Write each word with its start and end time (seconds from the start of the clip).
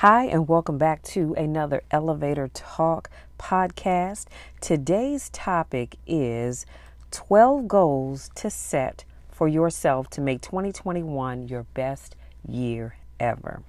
Hi, 0.00 0.26
and 0.26 0.46
welcome 0.46 0.76
back 0.76 1.02
to 1.04 1.32
another 1.38 1.82
Elevator 1.90 2.50
Talk 2.52 3.08
podcast. 3.38 4.26
Today's 4.60 5.30
topic 5.30 5.96
is 6.06 6.66
12 7.12 7.66
goals 7.66 8.28
to 8.34 8.50
set 8.50 9.06
for 9.30 9.48
yourself 9.48 10.10
to 10.10 10.20
make 10.20 10.42
2021 10.42 11.48
your 11.48 11.62
best 11.72 12.14
year 12.46 12.96
ever. 13.18 13.62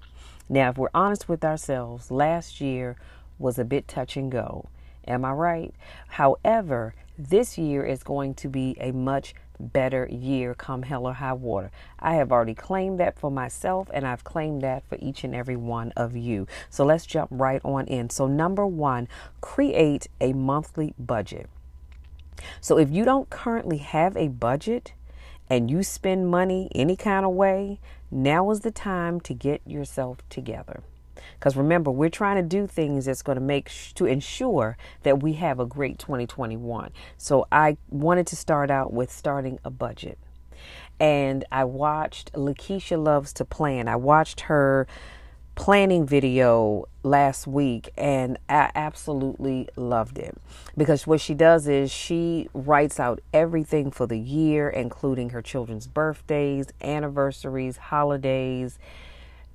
Now, 0.49 0.71
if 0.71 0.77
we're 0.77 0.89
honest 0.93 1.29
with 1.29 1.45
ourselves, 1.45 2.11
last 2.11 2.59
year 2.59 2.97
was 3.39 3.57
a 3.57 3.63
bit 3.63 3.87
touch 3.87 4.17
and 4.17 4.29
go. 4.29 4.67
Am 5.07 5.23
I 5.23 5.31
right? 5.31 5.73
However, 6.09 6.93
this 7.17 7.57
year 7.57 7.85
is 7.85 8.03
going 8.03 8.33
to 8.33 8.49
be 8.49 8.75
a 8.81 8.91
much 8.91 9.33
better 9.59 10.07
year 10.11 10.53
come 10.53 10.83
hell 10.83 11.07
or 11.07 11.13
high 11.13 11.33
water. 11.33 11.71
I 11.99 12.15
have 12.15 12.31
already 12.31 12.53
claimed 12.53 12.99
that 12.99 13.17
for 13.17 13.31
myself 13.31 13.89
and 13.93 14.05
I've 14.05 14.23
claimed 14.23 14.61
that 14.61 14.83
for 14.87 14.97
each 15.01 15.23
and 15.23 15.35
every 15.35 15.55
one 15.55 15.91
of 15.95 16.15
you. 16.15 16.47
So 16.69 16.85
let's 16.85 17.05
jump 17.05 17.29
right 17.31 17.61
on 17.63 17.87
in. 17.87 18.09
So, 18.09 18.27
number 18.27 18.65
one, 18.65 19.07
create 19.41 20.07
a 20.21 20.33
monthly 20.33 20.93
budget. 20.97 21.49
So, 22.61 22.77
if 22.77 22.91
you 22.91 23.03
don't 23.03 23.29
currently 23.29 23.77
have 23.77 24.15
a 24.15 24.27
budget 24.27 24.93
and 25.49 25.71
you 25.71 25.83
spend 25.83 26.29
money 26.29 26.69
any 26.75 26.95
kind 26.95 27.25
of 27.25 27.31
way, 27.31 27.79
now 28.11 28.51
is 28.51 28.61
the 28.61 28.71
time 28.71 29.19
to 29.21 29.33
get 29.33 29.61
yourself 29.65 30.19
together. 30.29 30.81
Because 31.39 31.55
remember, 31.55 31.91
we're 31.91 32.09
trying 32.09 32.37
to 32.37 32.43
do 32.43 32.67
things 32.67 33.05
that's 33.05 33.21
going 33.21 33.37
to 33.37 33.43
make 33.43 33.69
sh- 33.69 33.93
to 33.93 34.05
ensure 34.05 34.77
that 35.03 35.21
we 35.21 35.33
have 35.33 35.59
a 35.59 35.65
great 35.65 35.99
2021. 35.99 36.91
So 37.17 37.47
I 37.51 37.77
wanted 37.89 38.27
to 38.27 38.35
start 38.35 38.71
out 38.71 38.93
with 38.93 39.11
starting 39.11 39.59
a 39.63 39.69
budget. 39.69 40.17
And 40.99 41.45
I 41.51 41.63
watched 41.63 42.33
Lakeisha 42.33 43.01
Loves 43.01 43.31
to 43.33 43.45
Plan. 43.45 43.87
I 43.87 43.95
watched 43.95 44.41
her 44.41 44.87
planning 45.57 46.05
video 46.05 46.85
last 47.01 47.47
week 47.47 47.89
and 47.97 48.37
I 48.47 48.69
absolutely 48.75 49.67
loved 49.75 50.19
it 50.19 50.37
because 50.77 51.07
what 51.07 51.19
she 51.19 51.33
does 51.33 51.67
is 51.67 51.91
she 51.91 52.47
writes 52.53 52.99
out 52.99 53.21
everything 53.33 53.89
for 53.89 54.05
the 54.05 54.19
year 54.19 54.69
including 54.69 55.31
her 55.31 55.41
children's 55.41 55.87
birthdays, 55.87 56.67
anniversaries, 56.79 57.77
holidays, 57.77 58.77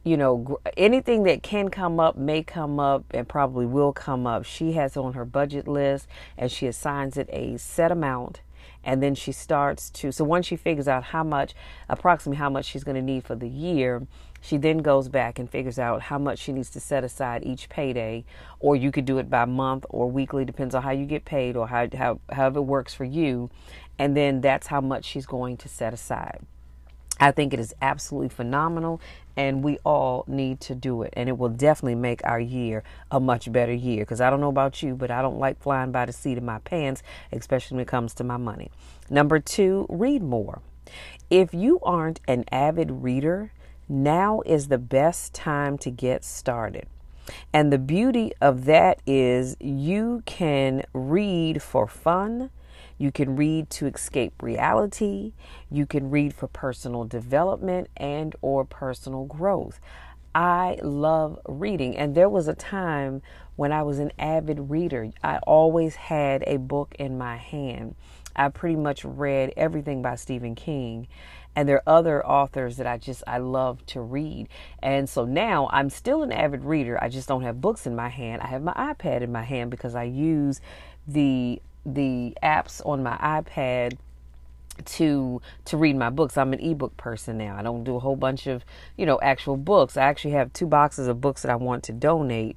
you 0.05 0.17
know, 0.17 0.59
anything 0.77 1.23
that 1.25 1.43
can 1.43 1.69
come 1.69 2.01
up 2.01 2.17
may 2.17 2.43
come 2.43 2.81
up 2.81 3.05
and 3.13 3.29
probably 3.29 3.67
will 3.67 3.93
come 3.93 4.27
up. 4.27 4.45
She 4.45 4.73
has 4.73 4.97
on 4.97 5.13
her 5.13 5.25
budget 5.25 5.69
list 5.69 6.09
and 6.37 6.51
she 6.51 6.67
assigns 6.67 7.17
it 7.17 7.29
a 7.31 7.57
set 7.57 7.93
amount. 7.93 8.41
And 8.85 9.01
then 9.01 9.15
she 9.15 9.31
starts 9.31 9.91
to, 9.91 10.11
so 10.11 10.25
once 10.25 10.47
she 10.47 10.57
figures 10.57 10.89
out 10.89 11.05
how 11.05 11.23
much, 11.23 11.55
approximately 11.89 12.39
how 12.39 12.51
much 12.51 12.65
she's 12.65 12.83
going 12.83 12.97
to 12.97 13.03
need 13.03 13.25
for 13.25 13.37
the 13.37 13.49
year, 13.49 14.07
she 14.41 14.57
then 14.57 14.79
goes 14.79 15.09
back 15.09 15.39
and 15.39 15.49
figures 15.49 15.79
out 15.79 16.03
how 16.03 16.19
much 16.19 16.41
she 16.41 16.53
needs 16.53 16.71
to 16.71 16.81
set 16.81 17.05
aside 17.05 17.45
each 17.45 17.69
payday. 17.69 18.25
Or 18.59 18.75
you 18.75 18.91
could 18.91 19.05
do 19.05 19.19
it 19.19 19.31
by 19.31 19.45
month 19.45 19.87
or 19.89 20.11
weekly, 20.11 20.45
depends 20.45 20.75
on 20.75 20.83
how 20.83 20.91
you 20.91 21.07
get 21.07 21.25
paid 21.25 21.57
or 21.57 21.69
how, 21.69 21.87
how 21.97 22.19
however 22.31 22.59
it 22.59 22.63
works 22.63 22.93
for 22.93 23.05
you. 23.05 23.51
And 24.01 24.17
then 24.17 24.41
that's 24.41 24.67
how 24.67 24.81
much 24.81 25.05
she's 25.05 25.27
going 25.27 25.59
to 25.59 25.69
set 25.69 25.95
aside. 25.95 26.41
I 27.21 27.31
think 27.31 27.53
it 27.53 27.61
is 27.61 27.75
absolutely 27.81 28.31
phenomenal, 28.31 29.01
and 29.37 29.63
we 29.63 29.79
all 29.85 30.25
need 30.27 30.61
to 30.63 30.75
do 30.75 31.03
it. 31.03 31.13
And 31.17 31.29
it 31.29 31.39
will 31.39 31.49
definitely 31.49 31.95
make 31.95 32.21
our 32.25 32.41
year 32.41 32.83
a 33.11 33.21
much 33.21 33.51
better 33.53 33.73
year. 33.73 34.03
Because 34.03 34.21
I 34.21 34.31
don't 34.31 34.41
know 34.41 34.49
about 34.49 34.83
you, 34.83 34.95
but 34.95 35.11
I 35.11 35.23
don't 35.23 35.39
like 35.39 35.61
flying 35.63 35.93
by 35.93 36.07
the 36.07 36.13
seat 36.13 36.39
of 36.39 36.45
my 36.45 36.59
pants, 36.61 37.03
especially 37.31 37.77
when 37.77 37.83
it 37.83 37.89
comes 37.89 38.15
to 38.15 38.25
my 38.25 38.37
money. 38.37 38.71
Number 39.09 39.39
two, 39.39 39.87
read 39.89 40.23
more. 40.23 40.63
If 41.31 41.55
you 41.55 41.79
aren't 41.83 42.21
an 42.27 42.45
avid 42.51 42.91
reader, 42.91 43.53
now 43.89 44.43
is 44.45 44.69
the 44.69 44.79
best 44.79 45.35
time 45.35 45.79
to 45.79 45.91
get 45.91 46.25
started. 46.25 46.87
And 47.53 47.73
the 47.73 47.79
beauty 47.79 48.33
of 48.41 48.65
that 48.65 49.01
is 49.07 49.57
you 49.61 50.23
can 50.27 50.83
read 50.93 51.63
for 51.63 51.87
fun 51.87 52.51
you 53.03 53.11
can 53.11 53.35
read 53.35 53.69
to 53.69 53.87
escape 53.87 54.41
reality. 54.41 55.33
You 55.69 55.87
can 55.87 56.09
read 56.09 56.33
for 56.35 56.47
personal 56.47 57.03
development 57.03 57.89
and 57.97 58.37
or 58.43 58.65
personal 58.65 59.25
growth. 59.25 59.81
I 60.37 60.79
love 60.85 61.41
reading 61.49 61.97
and 61.97 62.15
there 62.15 62.29
was 62.29 62.47
a 62.47 62.55
time 62.55 63.21
when 63.57 63.73
I 63.73 63.83
was 63.83 63.99
an 63.99 64.13
avid 64.21 64.71
reader. 64.71 65.11
I 65.21 65.39
always 65.39 65.97
had 65.97 66.45
a 66.47 66.59
book 66.59 66.95
in 66.97 67.19
my 67.19 67.39
hand. 67.39 67.97
I 68.37 68.51
pretty 68.51 68.77
much 68.77 69.05
read 69.05 69.53
everything 69.57 70.01
by 70.01 70.15
Stephen 70.15 70.55
King 70.55 71.09
and 71.57 71.69
there 71.69 71.79
are 71.79 71.99
other 71.99 72.25
authors 72.25 72.77
that 72.77 72.87
I 72.87 72.99
just 72.99 73.25
I 73.27 73.39
love 73.39 73.85
to 73.87 74.01
read. 74.01 74.49
And 74.81 75.09
so 75.09 75.25
now 75.25 75.69
I'm 75.73 75.91
still 75.91 76.23
an 76.23 76.31
avid 76.31 76.63
reader. 76.65 77.03
I 77.03 77.09
just 77.09 77.27
don't 77.27 77.43
have 77.43 77.61
books 77.61 77.85
in 77.85 77.97
my 77.97 78.11
hand. 78.11 78.43
I 78.43 78.47
have 78.47 78.63
my 78.63 78.75
iPad 78.75 79.23
in 79.23 79.33
my 79.33 79.43
hand 79.43 79.73
because 79.73 79.97
I 79.97 80.05
use 80.05 80.61
the 81.09 81.61
the 81.85 82.37
apps 82.43 82.85
on 82.87 83.03
my 83.03 83.17
iPad 83.17 83.97
to 84.85 85.41
to 85.67 85.77
read 85.77 85.97
my 85.97 86.11
books. 86.11 86.37
I'm 86.37 86.53
an 86.53 86.61
ebook 86.61 86.97
person 86.97 87.39
now. 87.39 87.57
I 87.57 87.63
don't 87.63 87.85
do 87.85 87.97
a 87.97 88.01
whole 88.01 88.17
bunch 88.17 88.47
of, 88.47 88.65
you 88.97 89.07
know, 89.07 89.19
actual 89.23 89.57
books. 89.57 89.97
I 89.97 90.03
actually 90.03 90.33
have 90.33 90.53
two 90.53 90.67
boxes 90.67 91.09
of 91.09 91.21
books 91.21 91.43
that 91.43 91.51
I 91.51 91.57
want 91.57 91.85
to 91.85 91.93
donate. 91.93 92.57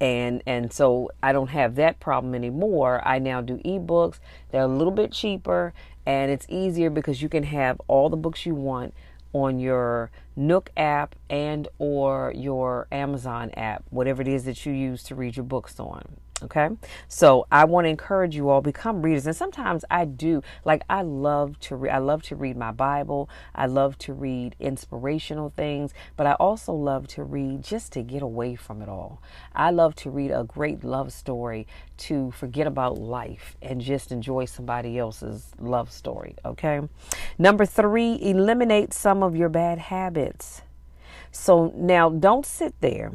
And 0.00 0.42
and 0.46 0.72
so 0.72 1.10
I 1.22 1.32
don't 1.32 1.48
have 1.48 1.74
that 1.76 1.98
problem 2.00 2.34
anymore. 2.34 3.02
I 3.04 3.18
now 3.18 3.40
do 3.40 3.56
ebooks. 3.64 4.18
They're 4.50 4.62
a 4.62 4.68
little 4.68 4.92
bit 4.92 5.12
cheaper 5.12 5.72
and 6.06 6.30
it's 6.30 6.46
easier 6.48 6.90
because 6.90 7.20
you 7.20 7.28
can 7.28 7.42
have 7.44 7.80
all 7.88 8.08
the 8.08 8.16
books 8.16 8.46
you 8.46 8.54
want 8.54 8.94
on 9.32 9.58
your 9.58 10.10
Nook 10.36 10.70
app 10.76 11.16
and 11.28 11.66
or 11.78 12.32
your 12.34 12.86
Amazon 12.92 13.50
app, 13.50 13.84
whatever 13.90 14.22
it 14.22 14.28
is 14.28 14.44
that 14.44 14.64
you 14.64 14.72
use 14.72 15.02
to 15.04 15.14
read 15.14 15.36
your 15.36 15.44
books 15.44 15.78
on. 15.80 16.02
Okay. 16.42 16.68
So 17.08 17.46
I 17.50 17.64
want 17.64 17.86
to 17.86 17.88
encourage 17.88 18.36
you 18.36 18.48
all 18.48 18.60
become 18.60 19.02
readers. 19.02 19.26
And 19.26 19.34
sometimes 19.34 19.84
I 19.90 20.04
do 20.04 20.42
like 20.64 20.82
I 20.88 21.02
love 21.02 21.58
to 21.60 21.76
read 21.76 21.90
I 21.90 21.98
love 21.98 22.22
to 22.24 22.36
read 22.36 22.56
my 22.56 22.70
Bible. 22.70 23.28
I 23.54 23.66
love 23.66 23.98
to 23.98 24.12
read 24.12 24.54
inspirational 24.60 25.50
things, 25.50 25.92
but 26.16 26.26
I 26.26 26.34
also 26.34 26.72
love 26.72 27.08
to 27.08 27.24
read 27.24 27.64
just 27.64 27.92
to 27.92 28.02
get 28.02 28.22
away 28.22 28.54
from 28.54 28.82
it 28.82 28.88
all. 28.88 29.20
I 29.54 29.70
love 29.70 29.96
to 29.96 30.10
read 30.10 30.30
a 30.30 30.44
great 30.44 30.84
love 30.84 31.12
story 31.12 31.66
to 31.98 32.30
forget 32.30 32.66
about 32.66 32.98
life 32.98 33.56
and 33.60 33.80
just 33.80 34.12
enjoy 34.12 34.44
somebody 34.44 34.96
else's 34.96 35.50
love 35.58 35.90
story. 35.90 36.36
Okay. 36.44 36.82
Number 37.36 37.66
three, 37.66 38.18
eliminate 38.22 38.94
some 38.94 39.22
of 39.24 39.34
your 39.34 39.48
bad 39.48 39.78
habits. 39.78 40.62
So 41.32 41.72
now 41.74 42.08
don't 42.08 42.46
sit 42.46 42.80
there 42.80 43.12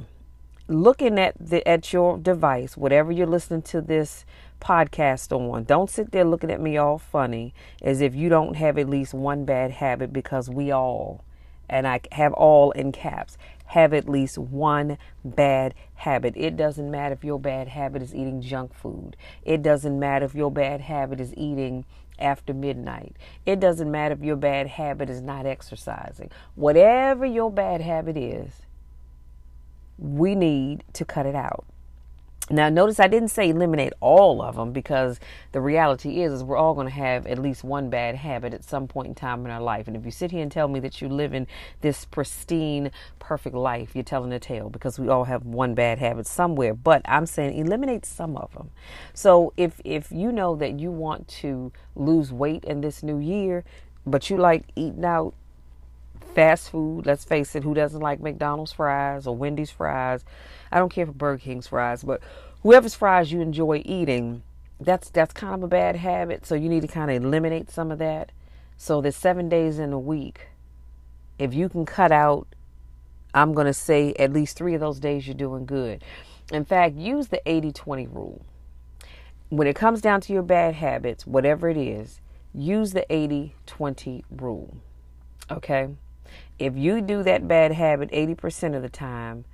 looking 0.68 1.20
at 1.20 1.36
the 1.40 1.68
at 1.68 1.92
your 1.92 2.18
device, 2.18 2.78
whatever 2.78 3.12
you're 3.12 3.28
listening 3.28 3.62
to 3.64 3.82
this 3.82 4.26
podcast 4.62 5.32
on, 5.32 5.64
don't 5.66 5.90
sit 5.90 6.12
there 6.12 6.24
looking 6.24 6.52
at 6.52 6.62
me 6.62 6.78
all 6.78 6.98
funny 6.98 7.54
as 7.82 8.02
if 8.02 8.16
you 8.16 8.30
don't 8.30 8.56
have 8.56 8.78
at 8.78 8.90
least 8.90 9.14
one 9.14 9.46
bad 9.46 9.72
habit 9.72 10.14
because 10.14 10.50
we 10.50 10.72
all, 10.72 11.24
and 11.70 11.88
I 11.88 12.02
have 12.14 12.34
all 12.34 12.72
in 12.72 12.92
caps, 12.92 13.38
have 13.68 13.94
at 13.94 14.08
least 14.08 14.38
one 14.38 14.98
bad 15.26 15.74
habit. 15.96 16.34
It 16.38 16.56
doesn't 16.56 16.90
matter 16.90 17.14
if 17.14 17.24
your 17.24 17.40
bad 17.40 17.68
habit 17.68 18.02
is 18.02 18.16
eating 18.16 18.42
junk 18.42 18.74
food. 18.74 19.18
It 19.44 19.62
doesn't 19.62 20.00
matter 20.00 20.26
if 20.26 20.36
your 20.36 20.52
bad 20.52 20.82
habit 20.82 21.20
is 21.20 21.34
eating 21.36 21.86
after 22.20 22.54
midnight. 22.54 23.16
It 23.46 23.60
doesn't 23.60 23.90
matter 23.90 24.14
if 24.14 24.22
your 24.22 24.36
bad 24.36 24.68
habit 24.68 25.10
is 25.10 25.22
not 25.22 25.46
exercising. 25.46 26.30
Whatever 26.56 27.26
your 27.26 27.52
bad 27.52 27.82
habit 27.82 28.16
is, 28.16 28.62
we 29.98 30.36
need 30.36 30.84
to 30.94 31.06
cut 31.06 31.26
it 31.26 31.36
out. 31.36 31.66
Now, 32.50 32.68
notice 32.68 33.00
I 33.00 33.08
didn't 33.08 33.30
say 33.30 33.50
eliminate 33.50 33.94
all 34.02 34.42
of 34.42 34.58
them 34.58 34.74
because 34.74 35.18
the 35.54 35.62
reality 35.62 36.22
is, 36.22 36.34
is 36.34 36.44
we're 36.44 36.58
all 36.58 36.74
going 36.74 36.88
to 36.88 36.94
have 36.94 37.26
at 37.26 37.40
least 37.40 37.64
one 37.64 37.90
bad 37.90 38.16
habit 38.16 38.54
at 38.54 38.66
some 38.66 38.86
point 38.86 39.08
in 39.08 39.16
time 39.16 39.46
in 39.46 39.52
our 39.52 39.62
life. 39.62 39.88
And 39.88 39.96
if 39.96 40.04
you 40.04 40.12
sit 40.12 40.32
here 40.32 40.42
and 40.42 40.52
tell 40.52 40.68
me 40.68 40.82
that 40.82 41.02
you 41.02 41.08
live 41.08 41.34
in 41.34 41.48
this 41.80 42.04
pristine, 42.04 42.92
perfect 43.18 43.56
life, 43.56 43.92
you're 43.94 44.04
telling 44.04 44.34
a 44.34 44.40
tale 44.40 44.70
because 44.70 45.00
we 45.00 45.08
all 45.08 45.24
have 45.24 45.46
one 45.46 45.74
bad 45.74 46.00
habit 46.00 46.28
somewhere. 46.28 46.74
But 46.74 47.02
I'm 47.06 47.26
saying 47.26 47.58
eliminate 47.58 48.06
some 48.06 48.36
of 48.36 48.52
them. 48.54 48.72
So 49.14 49.54
if 49.56 49.80
if 49.86 50.12
you 50.12 50.34
know 50.34 50.58
that 50.58 50.78
you 50.78 50.92
want 50.92 51.30
to 51.40 51.72
lose 51.96 52.34
weight 52.34 52.66
in 52.66 52.82
this 52.82 53.04
new 53.04 53.20
year, 53.20 53.64
but 54.06 54.30
you 54.30 54.36
like 54.36 54.66
eating 54.76 55.06
out 55.06 55.34
fast 56.34 56.70
food. 56.70 57.06
Let's 57.06 57.24
face 57.24 57.56
it, 57.56 57.64
who 57.64 57.74
doesn't 57.74 58.02
like 58.02 58.20
McDonald's 58.20 58.74
fries 58.74 59.28
or 59.28 59.36
Wendy's 59.36 59.72
fries? 59.72 60.24
I 60.72 60.80
don't 60.80 60.90
care 60.90 61.06
for 61.06 61.12
Burger 61.12 61.40
King's 61.40 61.68
fries, 61.68 62.04
but 62.04 62.22
whoever's 62.62 62.96
fries 62.96 63.32
you 63.32 63.42
enjoy 63.42 63.82
eating, 63.86 64.44
that's 64.80 65.10
that's 65.10 65.34
kind 65.34 65.56
of 65.56 65.64
a 65.64 65.68
bad 65.68 65.96
habit. 65.96 66.46
So 66.46 66.56
you 66.56 66.70
need 66.70 66.82
to 66.82 66.88
kind 66.88 67.12
of 67.12 67.24
eliminate 67.24 67.70
some 67.70 67.92
of 67.92 68.00
that. 68.00 68.32
So 68.78 69.02
there's 69.02 69.16
seven 69.16 69.50
days 69.50 69.80
in 69.80 69.94
a 69.94 70.00
week. 70.00 70.48
If 71.40 71.54
you 71.54 71.70
can 71.70 71.86
cut 71.86 72.12
out, 72.12 72.48
I'm 73.34 73.54
to 73.56 73.74
say 73.74 74.14
at 74.20 74.34
least 74.34 74.58
three 74.58 74.74
of 74.74 74.82
those 74.82 75.00
days 75.00 75.28
you're 75.28 75.36
doing 75.36 75.66
good. 75.66 76.04
In 76.52 76.66
fact, 76.66 76.96
use 76.96 77.28
the 77.28 77.42
80 77.50 77.72
20 77.72 78.08
rule. 78.08 78.46
When 79.50 79.68
it 79.68 79.76
comes 79.76 80.02
down 80.02 80.22
to 80.22 80.34
your 80.34 80.44
bad 80.44 80.76
habits, 80.76 81.26
whatever 81.26 81.70
it 81.70 81.78
is, 81.78 82.20
use 82.54 82.94
the 82.94 83.06
80 83.14 83.56
20 83.66 84.26
rule. 84.32 84.78
Okay? 85.50 85.90
If 86.60 86.76
you 86.78 87.02
do 87.02 87.24
that 87.24 87.48
bad 87.48 87.72
habit 87.72 88.12
80% 88.12 88.76
of 88.76 88.82
the 88.82 88.90
time, 88.90 89.46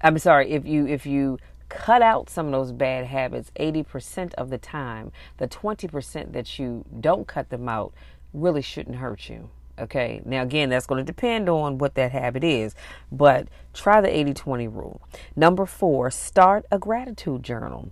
I'm 0.00 0.18
sorry, 0.18 0.50
if 0.50 0.66
you 0.66 0.86
if 0.86 1.06
you 1.06 1.38
cut 1.68 2.02
out 2.02 2.30
some 2.30 2.46
of 2.46 2.52
those 2.52 2.72
bad 2.72 3.06
habits 3.06 3.50
80% 3.58 4.34
of 4.34 4.50
the 4.50 4.58
time, 4.58 5.12
the 5.36 5.48
20% 5.48 6.32
that 6.32 6.58
you 6.58 6.84
don't 7.00 7.26
cut 7.26 7.50
them 7.50 7.68
out 7.68 7.92
really 8.32 8.62
shouldn't 8.62 8.96
hurt 8.96 9.28
you. 9.28 9.50
Okay. 9.78 10.20
Now, 10.24 10.42
again, 10.42 10.70
that's 10.70 10.86
going 10.86 11.04
to 11.04 11.04
depend 11.04 11.48
on 11.48 11.78
what 11.78 11.94
that 11.94 12.10
habit 12.12 12.42
is, 12.42 12.74
but 13.12 13.48
try 13.74 14.00
the 14.00 14.14
80 14.14 14.34
20 14.34 14.68
rule. 14.68 15.00
Number 15.36 15.66
four, 15.66 16.10
start 16.10 16.66
a 16.70 16.78
gratitude 16.78 17.42
journal. 17.42 17.90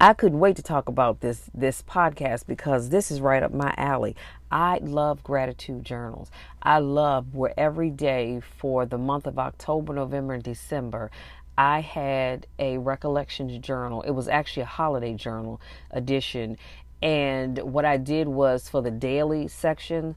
I 0.00 0.14
couldn't 0.14 0.40
wait 0.40 0.56
to 0.56 0.62
talk 0.62 0.88
about 0.88 1.20
this 1.20 1.48
this 1.54 1.82
podcast 1.82 2.46
because 2.46 2.88
this 2.88 3.10
is 3.10 3.20
right 3.20 3.42
up 3.42 3.52
my 3.52 3.72
alley. 3.76 4.16
I 4.52 4.78
love 4.82 5.24
gratitude 5.24 5.82
journals. 5.82 6.30
I 6.62 6.78
love 6.78 7.34
where 7.34 7.54
every 7.56 7.88
day 7.88 8.42
for 8.58 8.84
the 8.84 8.98
month 8.98 9.26
of 9.26 9.38
October, 9.38 9.94
November, 9.94 10.34
and 10.34 10.42
December, 10.42 11.10
I 11.56 11.80
had 11.80 12.46
a 12.58 12.76
recollections 12.76 13.58
journal. 13.58 14.02
It 14.02 14.10
was 14.10 14.28
actually 14.28 14.64
a 14.64 14.66
holiday 14.66 15.14
journal 15.14 15.60
edition. 15.90 16.58
And 17.00 17.58
what 17.58 17.86
I 17.86 17.96
did 17.96 18.28
was 18.28 18.68
for 18.68 18.82
the 18.82 18.90
daily 18.90 19.48
section, 19.48 20.16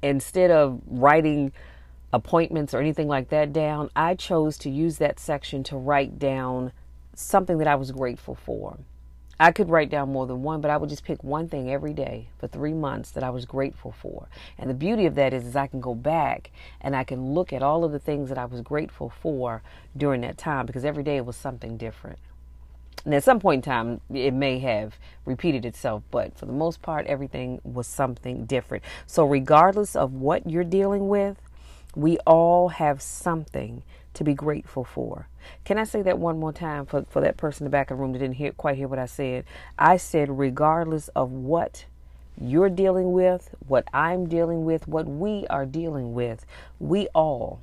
instead 0.00 0.52
of 0.52 0.80
writing 0.86 1.52
appointments 2.12 2.74
or 2.74 2.80
anything 2.80 3.08
like 3.08 3.30
that 3.30 3.52
down, 3.52 3.90
I 3.96 4.14
chose 4.14 4.58
to 4.58 4.70
use 4.70 4.98
that 4.98 5.18
section 5.18 5.64
to 5.64 5.76
write 5.76 6.18
down 6.18 6.72
something 7.14 7.58
that 7.58 7.66
I 7.66 7.74
was 7.74 7.90
grateful 7.90 8.34
for. 8.34 8.78
I 9.42 9.50
could 9.50 9.68
write 9.68 9.90
down 9.90 10.12
more 10.12 10.28
than 10.28 10.44
one, 10.44 10.60
but 10.60 10.70
I 10.70 10.76
would 10.76 10.88
just 10.88 11.02
pick 11.02 11.24
one 11.24 11.48
thing 11.48 11.68
every 11.68 11.92
day 11.92 12.28
for 12.38 12.46
three 12.46 12.72
months 12.72 13.10
that 13.10 13.24
I 13.24 13.30
was 13.30 13.44
grateful 13.44 13.90
for. 13.90 14.28
And 14.56 14.70
the 14.70 14.74
beauty 14.74 15.04
of 15.04 15.16
that 15.16 15.34
is, 15.34 15.44
is 15.44 15.56
I 15.56 15.66
can 15.66 15.80
go 15.80 15.96
back 15.96 16.52
and 16.80 16.94
I 16.94 17.02
can 17.02 17.34
look 17.34 17.52
at 17.52 17.60
all 17.60 17.82
of 17.82 17.90
the 17.90 17.98
things 17.98 18.28
that 18.28 18.38
I 18.38 18.44
was 18.44 18.60
grateful 18.60 19.10
for 19.10 19.62
during 19.96 20.20
that 20.20 20.38
time 20.38 20.64
because 20.64 20.84
every 20.84 21.02
day 21.02 21.16
it 21.16 21.26
was 21.26 21.34
something 21.34 21.76
different. 21.76 22.20
And 23.04 23.12
at 23.14 23.24
some 23.24 23.40
point 23.40 23.66
in 23.66 23.72
time, 23.72 24.00
it 24.14 24.32
may 24.32 24.60
have 24.60 24.96
repeated 25.24 25.64
itself, 25.66 26.04
but 26.12 26.38
for 26.38 26.46
the 26.46 26.52
most 26.52 26.80
part, 26.80 27.08
everything 27.08 27.60
was 27.64 27.88
something 27.88 28.44
different. 28.46 28.84
So, 29.08 29.24
regardless 29.24 29.96
of 29.96 30.12
what 30.12 30.48
you're 30.48 30.62
dealing 30.62 31.08
with, 31.08 31.36
we 31.96 32.16
all 32.18 32.68
have 32.68 33.02
something 33.02 33.82
to 34.14 34.24
be 34.24 34.34
grateful 34.34 34.84
for. 34.84 35.28
Can 35.64 35.78
I 35.78 35.84
say 35.84 36.02
that 36.02 36.18
one 36.18 36.38
more 36.38 36.52
time 36.52 36.86
for, 36.86 37.04
for 37.10 37.20
that 37.20 37.36
person 37.36 37.64
in 37.64 37.70
the 37.70 37.74
back 37.74 37.90
of 37.90 37.96
the 37.96 38.02
room 38.02 38.12
that 38.12 38.18
didn't 38.20 38.36
hear 38.36 38.52
quite 38.52 38.76
hear 38.76 38.88
what 38.88 38.98
I 38.98 39.06
said? 39.06 39.44
I 39.78 39.96
said, 39.96 40.38
regardless 40.38 41.08
of 41.08 41.30
what 41.30 41.86
you're 42.40 42.70
dealing 42.70 43.12
with, 43.12 43.54
what 43.66 43.86
I'm 43.92 44.28
dealing 44.28 44.64
with, 44.64 44.88
what 44.88 45.06
we 45.06 45.46
are 45.48 45.66
dealing 45.66 46.14
with, 46.14 46.46
we 46.78 47.08
all 47.08 47.60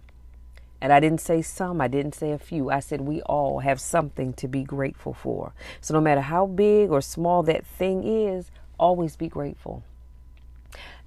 and 0.82 0.94
I 0.94 1.00
didn't 1.00 1.22
say 1.22 1.42
some, 1.42 1.82
I 1.82 1.88
didn't 1.88 2.16
say 2.16 2.32
a 2.32 2.38
few. 2.38 2.70
I 2.70 2.80
said 2.80 3.02
we 3.02 3.22
all 3.24 3.60
have 3.60 3.82
something 3.82 4.34
to 4.34 4.48
be 4.48 4.64
grateful 4.64 5.14
for. 5.14 5.54
So 5.82 5.94
no 5.94 6.02
matter 6.02 6.22
how 6.22 6.46
big 6.46 6.90
or 6.90 7.02
small 7.02 7.44
that 7.44 7.66
thing 7.66 8.04
is, 8.04 8.50
always 8.78 9.16
be 9.16 9.28
grateful. 9.28 9.84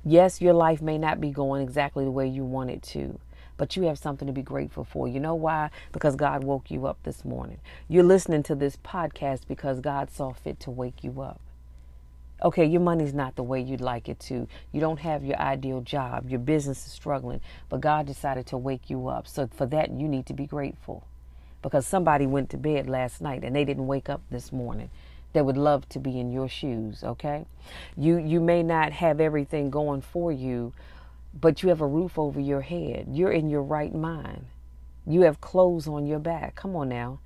Yes, 0.05 0.43
your 0.43 0.53
life 0.53 0.83
may 0.83 0.99
not 0.99 1.21
be 1.21 1.31
going 1.31 1.63
exactly 1.63 2.05
the 2.05 2.11
way 2.11 2.29
you 2.29 2.45
want 2.45 2.71
it 2.71 2.83
to, 2.83 3.19
but 3.57 3.77
you 3.77 3.85
have 3.85 3.99
something 3.99 4.27
to 4.27 4.33
be 4.33 4.43
grateful 4.43 4.85
for. 4.85 5.09
You 5.09 5.21
know 5.21 5.35
why? 5.35 5.71
Because 5.93 6.17
God 6.17 6.45
woke 6.45 6.71
you 6.71 6.87
up 6.87 6.99
this 7.03 7.25
morning. 7.25 7.59
You're 7.89 8.05
listening 8.05 8.43
to 8.45 8.55
this 8.55 8.77
podcast 8.77 9.47
because 9.49 9.81
God 9.81 10.11
saw 10.11 10.33
fit 10.33 10.61
to 10.61 10.71
wake 10.71 11.05
you 11.05 11.21
up 11.23 11.41
okay, 12.45 12.65
your 12.65 12.81
money's 12.81 13.15
not 13.15 13.37
the 13.37 13.43
way 13.43 13.61
you'd 13.61 13.81
like 13.81 14.09
it 14.09 14.19
to. 14.19 14.49
You 14.73 14.81
don't 14.81 15.01
have 15.01 15.25
your 15.25 15.39
ideal 15.39 15.81
job. 15.81 16.29
Your 16.29 16.41
business 16.41 16.87
is 16.87 16.93
struggling, 16.93 17.41
but 17.69 17.81
God 17.81 18.07
decided 18.07 18.47
to 18.47 18.59
wake 18.59 18.91
you 18.91 19.09
up. 19.09 19.27
So 19.29 19.49
for 19.55 19.67
that, 19.67 19.91
you 19.91 20.09
need 20.09 20.27
to 20.27 20.35
be 20.35 20.47
grateful 20.47 21.07
because 21.63 21.87
somebody 21.87 22.27
went 22.27 22.51
to 22.51 22.57
bed 22.57 22.89
last 22.89 23.21
night 23.21 23.45
and 23.45 23.55
they 23.55 23.65
didn't 23.65 23.87
wake 23.87 24.09
up 24.09 24.23
this 24.31 24.53
morning. 24.53 24.91
They 25.33 25.41
would 25.41 25.57
love 25.57 25.89
to 25.91 25.99
be 25.99 26.19
in 26.21 26.31
your 26.31 26.49
shoes, 26.49 27.03
okay? 27.03 27.47
You 27.97 28.19
you 28.19 28.39
may 28.39 28.63
not 28.63 28.93
have 28.93 29.19
everything 29.19 29.71
going 29.71 30.03
for 30.03 30.31
you, 30.31 30.75
but 31.39 31.63
you 31.63 31.69
have 31.69 31.81
a 31.81 31.87
roof 31.87 32.19
over 32.19 32.41
your 32.41 32.61
head. 32.61 33.09
You're 33.11 33.33
in 33.33 33.49
your 33.49 33.63
right 33.63 33.95
mind. 33.95 34.47
You 35.07 35.23
have 35.23 35.41
clothes 35.41 35.89
on 35.89 36.07
your 36.07 36.19
back. 36.19 36.55
Come 36.55 36.77
on 36.77 36.89
now 36.89 37.21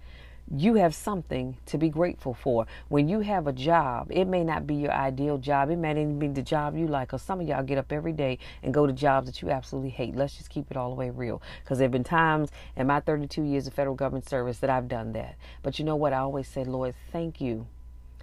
you 0.54 0.74
have 0.74 0.94
something 0.94 1.56
to 1.66 1.76
be 1.76 1.88
grateful 1.88 2.32
for. 2.32 2.66
When 2.88 3.08
you 3.08 3.20
have 3.20 3.46
a 3.46 3.52
job, 3.52 4.08
it 4.10 4.26
may 4.26 4.44
not 4.44 4.66
be 4.66 4.76
your 4.76 4.92
ideal 4.92 5.38
job. 5.38 5.70
It 5.70 5.76
may 5.76 5.92
not 5.94 6.00
even 6.00 6.18
be 6.18 6.28
the 6.28 6.42
job 6.42 6.76
you 6.76 6.86
like. 6.86 7.12
Or 7.12 7.18
some 7.18 7.40
of 7.40 7.48
y'all 7.48 7.64
get 7.64 7.78
up 7.78 7.90
every 7.90 8.12
day 8.12 8.38
and 8.62 8.72
go 8.72 8.86
to 8.86 8.92
jobs 8.92 9.26
that 9.26 9.42
you 9.42 9.50
absolutely 9.50 9.90
hate. 9.90 10.14
Let's 10.14 10.36
just 10.36 10.50
keep 10.50 10.70
it 10.70 10.76
all 10.76 10.90
the 10.90 10.94
way 10.94 11.10
real. 11.10 11.42
Because 11.62 11.78
there 11.78 11.86
have 11.86 11.92
been 11.92 12.04
times 12.04 12.50
in 12.76 12.86
my 12.86 13.00
32 13.00 13.42
years 13.42 13.66
of 13.66 13.74
federal 13.74 13.96
government 13.96 14.28
service 14.28 14.58
that 14.58 14.70
I've 14.70 14.88
done 14.88 15.12
that. 15.14 15.36
But 15.62 15.78
you 15.78 15.84
know 15.84 15.96
what? 15.96 16.12
I 16.12 16.18
always 16.18 16.46
said, 16.46 16.68
Lord, 16.68 16.94
thank 17.10 17.40
you 17.40 17.66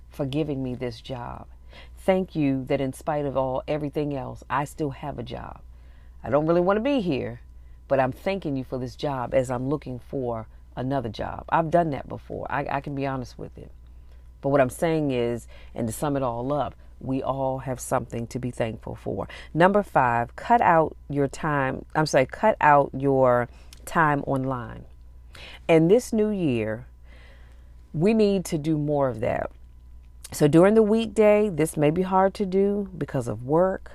for 0.09 0.25
giving 0.25 0.63
me 0.63 0.75
this 0.75 1.01
job. 1.01 1.47
Thank 1.97 2.35
you 2.35 2.63
that 2.65 2.79
in 2.79 2.93
spite 2.93 3.25
of 3.25 3.35
all 3.35 3.63
everything 3.67 4.15
else, 4.15 4.43
I 4.49 4.63
still 4.65 4.91
have 4.91 5.19
a 5.19 5.23
job. 5.23 5.61
I 6.23 6.29
don't 6.29 6.45
really 6.45 6.61
want 6.61 6.77
to 6.77 6.81
be 6.81 7.01
here, 7.01 7.41
but 7.87 7.99
I'm 7.99 8.11
thanking 8.11 8.55
you 8.55 8.63
for 8.63 8.77
this 8.77 8.95
job 8.95 9.33
as 9.33 9.51
I'm 9.51 9.69
looking 9.69 9.99
for 9.99 10.47
another 10.75 11.09
job. 11.09 11.45
I've 11.49 11.69
done 11.69 11.89
that 11.91 12.07
before. 12.07 12.47
I, 12.49 12.65
I 12.69 12.81
can 12.81 12.95
be 12.95 13.05
honest 13.05 13.37
with 13.37 13.57
it. 13.57 13.71
But 14.41 14.49
what 14.49 14.61
I'm 14.61 14.69
saying 14.69 15.11
is, 15.11 15.47
and 15.75 15.87
to 15.87 15.93
sum 15.93 16.17
it 16.17 16.23
all 16.23 16.51
up, 16.53 16.75
we 16.99 17.21
all 17.21 17.59
have 17.59 17.79
something 17.79 18.27
to 18.27 18.39
be 18.39 18.51
thankful 18.51 18.95
for. 18.95 19.27
Number 19.53 19.83
five, 19.83 20.35
cut 20.35 20.61
out 20.61 20.95
your 21.09 21.27
time. 21.27 21.85
I'm 21.95 22.05
sorry, 22.05 22.25
cut 22.25 22.55
out 22.61 22.91
your 22.97 23.49
time 23.85 24.23
online. 24.25 24.85
And 25.67 25.91
this 25.91 26.13
new 26.13 26.29
year, 26.29 26.85
we 27.93 28.13
need 28.13 28.45
to 28.45 28.57
do 28.57 28.77
more 28.77 29.09
of 29.09 29.19
that. 29.19 29.51
So 30.31 30.47
during 30.47 30.73
the 30.73 30.83
weekday, 30.83 31.49
this 31.49 31.77
may 31.77 31.91
be 31.91 32.01
hard 32.01 32.33
to 32.35 32.45
do 32.45 32.89
because 32.97 33.27
of 33.27 33.45
work, 33.45 33.91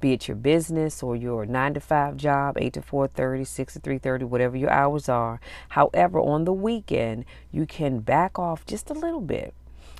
be 0.00 0.12
it 0.12 0.28
your 0.28 0.36
business 0.36 1.02
or 1.02 1.16
your 1.16 1.46
9 1.46 1.74
to 1.74 1.80
5 1.80 2.16
job 2.16 2.56
8 2.58 2.72
to 2.74 2.80
4:30 2.80 3.46
6 3.46 3.74
to 3.74 3.80
3:30 3.80 4.24
whatever 4.24 4.56
your 4.56 4.70
hours 4.70 5.08
are 5.08 5.40
however 5.70 6.20
on 6.20 6.44
the 6.44 6.52
weekend 6.52 7.24
you 7.50 7.66
can 7.66 8.00
back 8.00 8.38
off 8.38 8.64
just 8.66 8.90
a 8.90 8.94
little 8.94 9.20
bit 9.20 9.54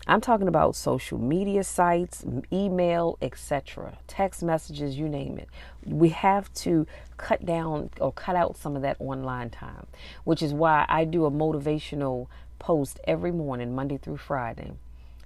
I'm 0.08 0.22
talking 0.22 0.48
about 0.48 0.74
social 0.74 1.18
media 1.18 1.62
sites, 1.62 2.24
email, 2.50 3.18
etc., 3.20 3.98
text 4.06 4.42
messages, 4.42 4.96
you 4.96 5.06
name 5.06 5.36
it. 5.36 5.50
We 5.84 6.08
have 6.08 6.50
to 6.54 6.86
cut 7.18 7.44
down 7.44 7.90
or 8.00 8.12
cut 8.12 8.34
out 8.34 8.56
some 8.56 8.74
of 8.74 8.80
that 8.80 8.96
online 9.00 9.50
time, 9.50 9.86
which 10.24 10.42
is 10.42 10.54
why 10.54 10.86
I 10.88 11.04
do 11.04 11.26
a 11.26 11.30
motivational 11.30 12.26
post 12.58 12.98
every 13.04 13.32
morning, 13.32 13.74
Monday 13.74 13.98
through 13.98 14.16
Friday. 14.16 14.72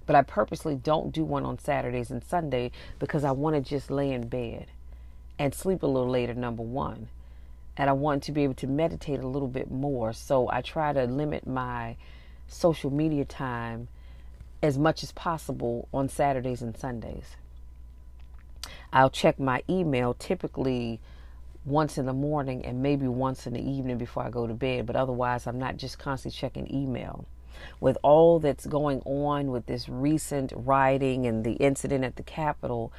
But 0.05 0.15
I 0.15 0.21
purposely 0.21 0.75
don't 0.75 1.11
do 1.11 1.23
one 1.23 1.45
on 1.45 1.59
Saturdays 1.59 2.11
and 2.11 2.23
Sunday 2.23 2.71
because 2.99 3.23
I 3.23 3.31
want 3.31 3.55
to 3.55 3.61
just 3.61 3.89
lay 3.89 4.11
in 4.11 4.27
bed 4.27 4.67
and 5.39 5.53
sleep 5.53 5.83
a 5.83 5.87
little 5.87 6.09
later, 6.09 6.33
number 6.33 6.63
one. 6.63 7.07
And 7.77 7.89
I 7.89 7.93
want 7.93 8.23
to 8.23 8.31
be 8.31 8.43
able 8.43 8.53
to 8.55 8.67
meditate 8.67 9.21
a 9.21 9.27
little 9.27 9.47
bit 9.47 9.71
more. 9.71 10.13
So 10.13 10.49
I 10.49 10.61
try 10.61 10.93
to 10.93 11.05
limit 11.05 11.47
my 11.47 11.95
social 12.47 12.91
media 12.91 13.25
time 13.25 13.87
as 14.61 14.77
much 14.77 15.03
as 15.03 15.11
possible 15.11 15.87
on 15.93 16.07
Saturdays 16.09 16.61
and 16.61 16.77
Sundays. 16.77 17.35
I'll 18.91 19.09
check 19.09 19.39
my 19.39 19.63
email 19.69 20.13
typically 20.13 20.99
once 21.65 21.97
in 21.97 22.05
the 22.05 22.13
morning 22.13 22.65
and 22.65 22.83
maybe 22.83 23.07
once 23.07 23.47
in 23.47 23.53
the 23.53 23.61
evening 23.61 23.97
before 23.97 24.23
I 24.23 24.29
go 24.29 24.45
to 24.47 24.53
bed, 24.53 24.85
but 24.85 24.95
otherwise, 24.95 25.47
I'm 25.47 25.57
not 25.57 25.77
just 25.77 25.97
constantly 25.97 26.37
checking 26.37 26.73
email 26.73 27.25
with 27.79 27.97
all 28.03 28.39
that's 28.39 28.65
going 28.65 29.01
on 29.05 29.51
with 29.51 29.65
this 29.65 29.87
recent 29.89 30.53
rioting 30.55 31.25
and 31.25 31.43
the 31.43 31.53
incident 31.53 32.03
at 32.03 32.15
the 32.15 32.23
Capitol, 32.23 32.91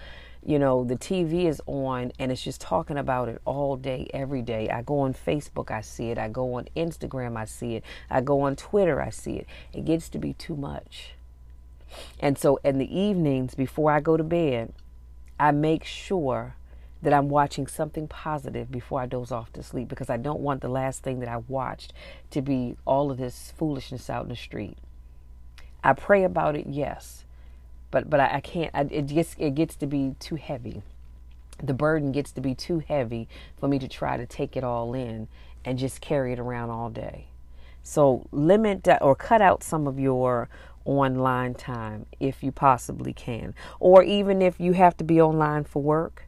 you 0.45 0.59
know, 0.59 0.85
the 0.85 0.97
TV 0.97 1.47
is 1.47 1.61
on 1.67 2.13
and 2.19 2.31
it's 2.31 2.43
just 2.43 2.61
talking 2.61 2.99
about 2.99 3.29
it 3.29 3.41
all 3.45 3.77
day, 3.77 4.09
every 4.13 4.43
day. 4.43 4.69
I 4.69 4.83
go 4.83 5.01
on 5.01 5.15
Facebook, 5.15 5.71
I 5.71 5.81
see 5.81 6.11
it. 6.11 6.19
I 6.19 6.29
go 6.29 6.55
on 6.55 6.69
Instagram, 6.77 7.37
I 7.37 7.47
see 7.47 7.77
it. 7.77 7.85
I 8.11 8.21
go 8.21 8.43
on 8.43 8.57
Twitter, 8.57 9.01
I 9.01 9.11
see 9.11 9.37
it. 9.37 9.47
It 9.73 9.85
gets 9.85 10.09
to 10.11 10.19
be 10.19 10.35
too 10.35 10.57
much. 10.57 11.15
And 12.21 12.37
so 12.37 12.59
in 12.65 12.79
the 12.79 12.99
evenings 12.99 13.55
before 13.55 13.91
I 13.91 14.01
go 14.01 14.17
to 14.17 14.25
bed, 14.25 14.73
I 15.39 15.51
make 15.51 15.85
sure 15.85 16.57
that 17.05 17.13
I'm 17.13 17.29
watching 17.29 17.67
something 17.67 18.09
positive 18.09 18.71
before 18.71 19.01
I 19.01 19.07
doze 19.07 19.31
off 19.31 19.53
to 19.53 19.63
sleep 19.63 19.89
because 19.89 20.09
I 20.09 20.17
don't 20.17 20.41
want 20.41 20.63
the 20.63 20.69
last 20.69 21.03
thing 21.03 21.21
that 21.21 21.29
I 21.29 21.37
watched 21.37 21.93
to 22.31 22.41
be 22.41 22.77
all 22.87 23.11
of 23.11 23.19
this 23.19 23.53
foolishness 23.57 24.09
out 24.09 24.25
in 24.25 24.31
the 24.31 24.37
street. 24.37 24.79
I 25.85 25.93
pray 25.93 26.25
about 26.25 26.57
it, 26.57 26.67
yes, 26.67 27.27
but 27.91 28.09
but 28.09 28.21
I, 28.21 28.37
I 28.37 28.41
can't. 28.41 28.71
I, 28.73 28.89
it 28.91 29.07
gets 29.09 29.37
it 29.39 29.55
gets 29.55 29.77
to 29.77 29.87
be 29.87 30.15
too 30.19 30.37
heavy. 30.37 30.83
The 31.63 31.75
burden 31.75 32.11
gets 32.11 32.33
to 32.33 32.41
be 32.41 32.55
too 32.55 32.81
heavy 32.81 33.29
for 33.59 33.69
me 33.69 33.79
to 33.79 33.87
try 33.87 34.17
to 34.17 34.27
take 34.27 34.57
it 34.57 34.65
all 34.65 34.95
in 34.95 35.29
and 35.63 35.79
just 35.79 36.01
carry 36.01 36.33
it 36.33 36.39
around 36.39 36.71
all 36.71 36.89
day. 36.89 37.27
So 37.83 38.27
limit 38.33 38.89
or 39.03 39.15
cut 39.15 39.43
out 39.43 39.63
some 39.63 39.87
of 39.87 40.01
your 40.01 40.49
online 40.87 41.53
time 41.53 42.07
if 42.19 42.43
you 42.43 42.51
possibly 42.51 43.13
can, 43.13 43.55
or 43.79 44.03
even 44.03 44.41
if 44.41 44.59
you 44.59 44.73
have 44.73 44.97
to 44.97 45.05
be 45.05 45.21
online 45.21 45.65
for 45.65 45.83
work 45.83 46.25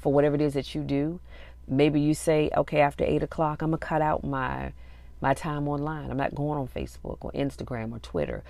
for 0.00 0.12
whatever 0.12 0.34
it 0.34 0.40
is 0.40 0.54
that 0.54 0.74
you 0.74 0.82
do. 0.82 1.20
Maybe 1.68 2.00
you 2.00 2.14
say, 2.14 2.50
okay, 2.56 2.80
after 2.80 3.04
eight 3.04 3.22
o'clock, 3.22 3.62
I'm 3.62 3.70
gonna 3.70 3.78
cut 3.78 4.02
out 4.02 4.24
my 4.24 4.72
my 5.20 5.34
time 5.34 5.68
online. 5.68 6.10
I'm 6.10 6.16
not 6.16 6.34
going 6.34 6.58
on 6.58 6.66
Facebook 6.66 7.18
or 7.20 7.30
Instagram 7.32 7.92
or 7.92 7.98
Twitter 7.98 8.42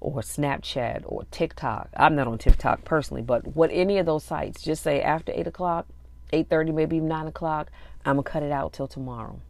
or 0.00 0.20
Snapchat 0.20 1.02
or 1.04 1.24
TikTok. 1.30 1.88
I'm 1.96 2.14
not 2.14 2.28
on 2.28 2.38
TikTok 2.38 2.84
personally, 2.84 3.22
but 3.22 3.56
what 3.56 3.70
any 3.72 3.98
of 3.98 4.06
those 4.06 4.24
sites, 4.24 4.62
just 4.62 4.82
say 4.82 5.00
after 5.02 5.32
eight 5.32 5.46
o'clock, 5.46 5.86
eight 6.32 6.48
thirty, 6.48 6.72
maybe 6.72 7.00
nine 7.00 7.26
o'clock, 7.26 7.70
I'm 8.04 8.16
gonna 8.16 8.22
cut 8.22 8.42
it 8.42 8.52
out 8.52 8.72
till 8.72 8.88
tomorrow. 8.88 9.40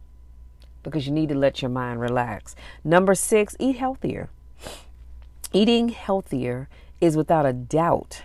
Because 0.81 1.07
you 1.07 1.13
need 1.13 1.29
to 1.29 1.35
let 1.35 1.61
your 1.61 1.69
mind 1.69 2.01
relax. 2.01 2.55
Number 2.83 3.15
six, 3.15 3.55
eat 3.57 3.77
healthier. 3.77 4.29
Eating 5.53 5.89
healthier 5.89 6.67
is 6.99 7.15
without 7.15 7.45
a 7.45 7.53
doubt 7.53 8.23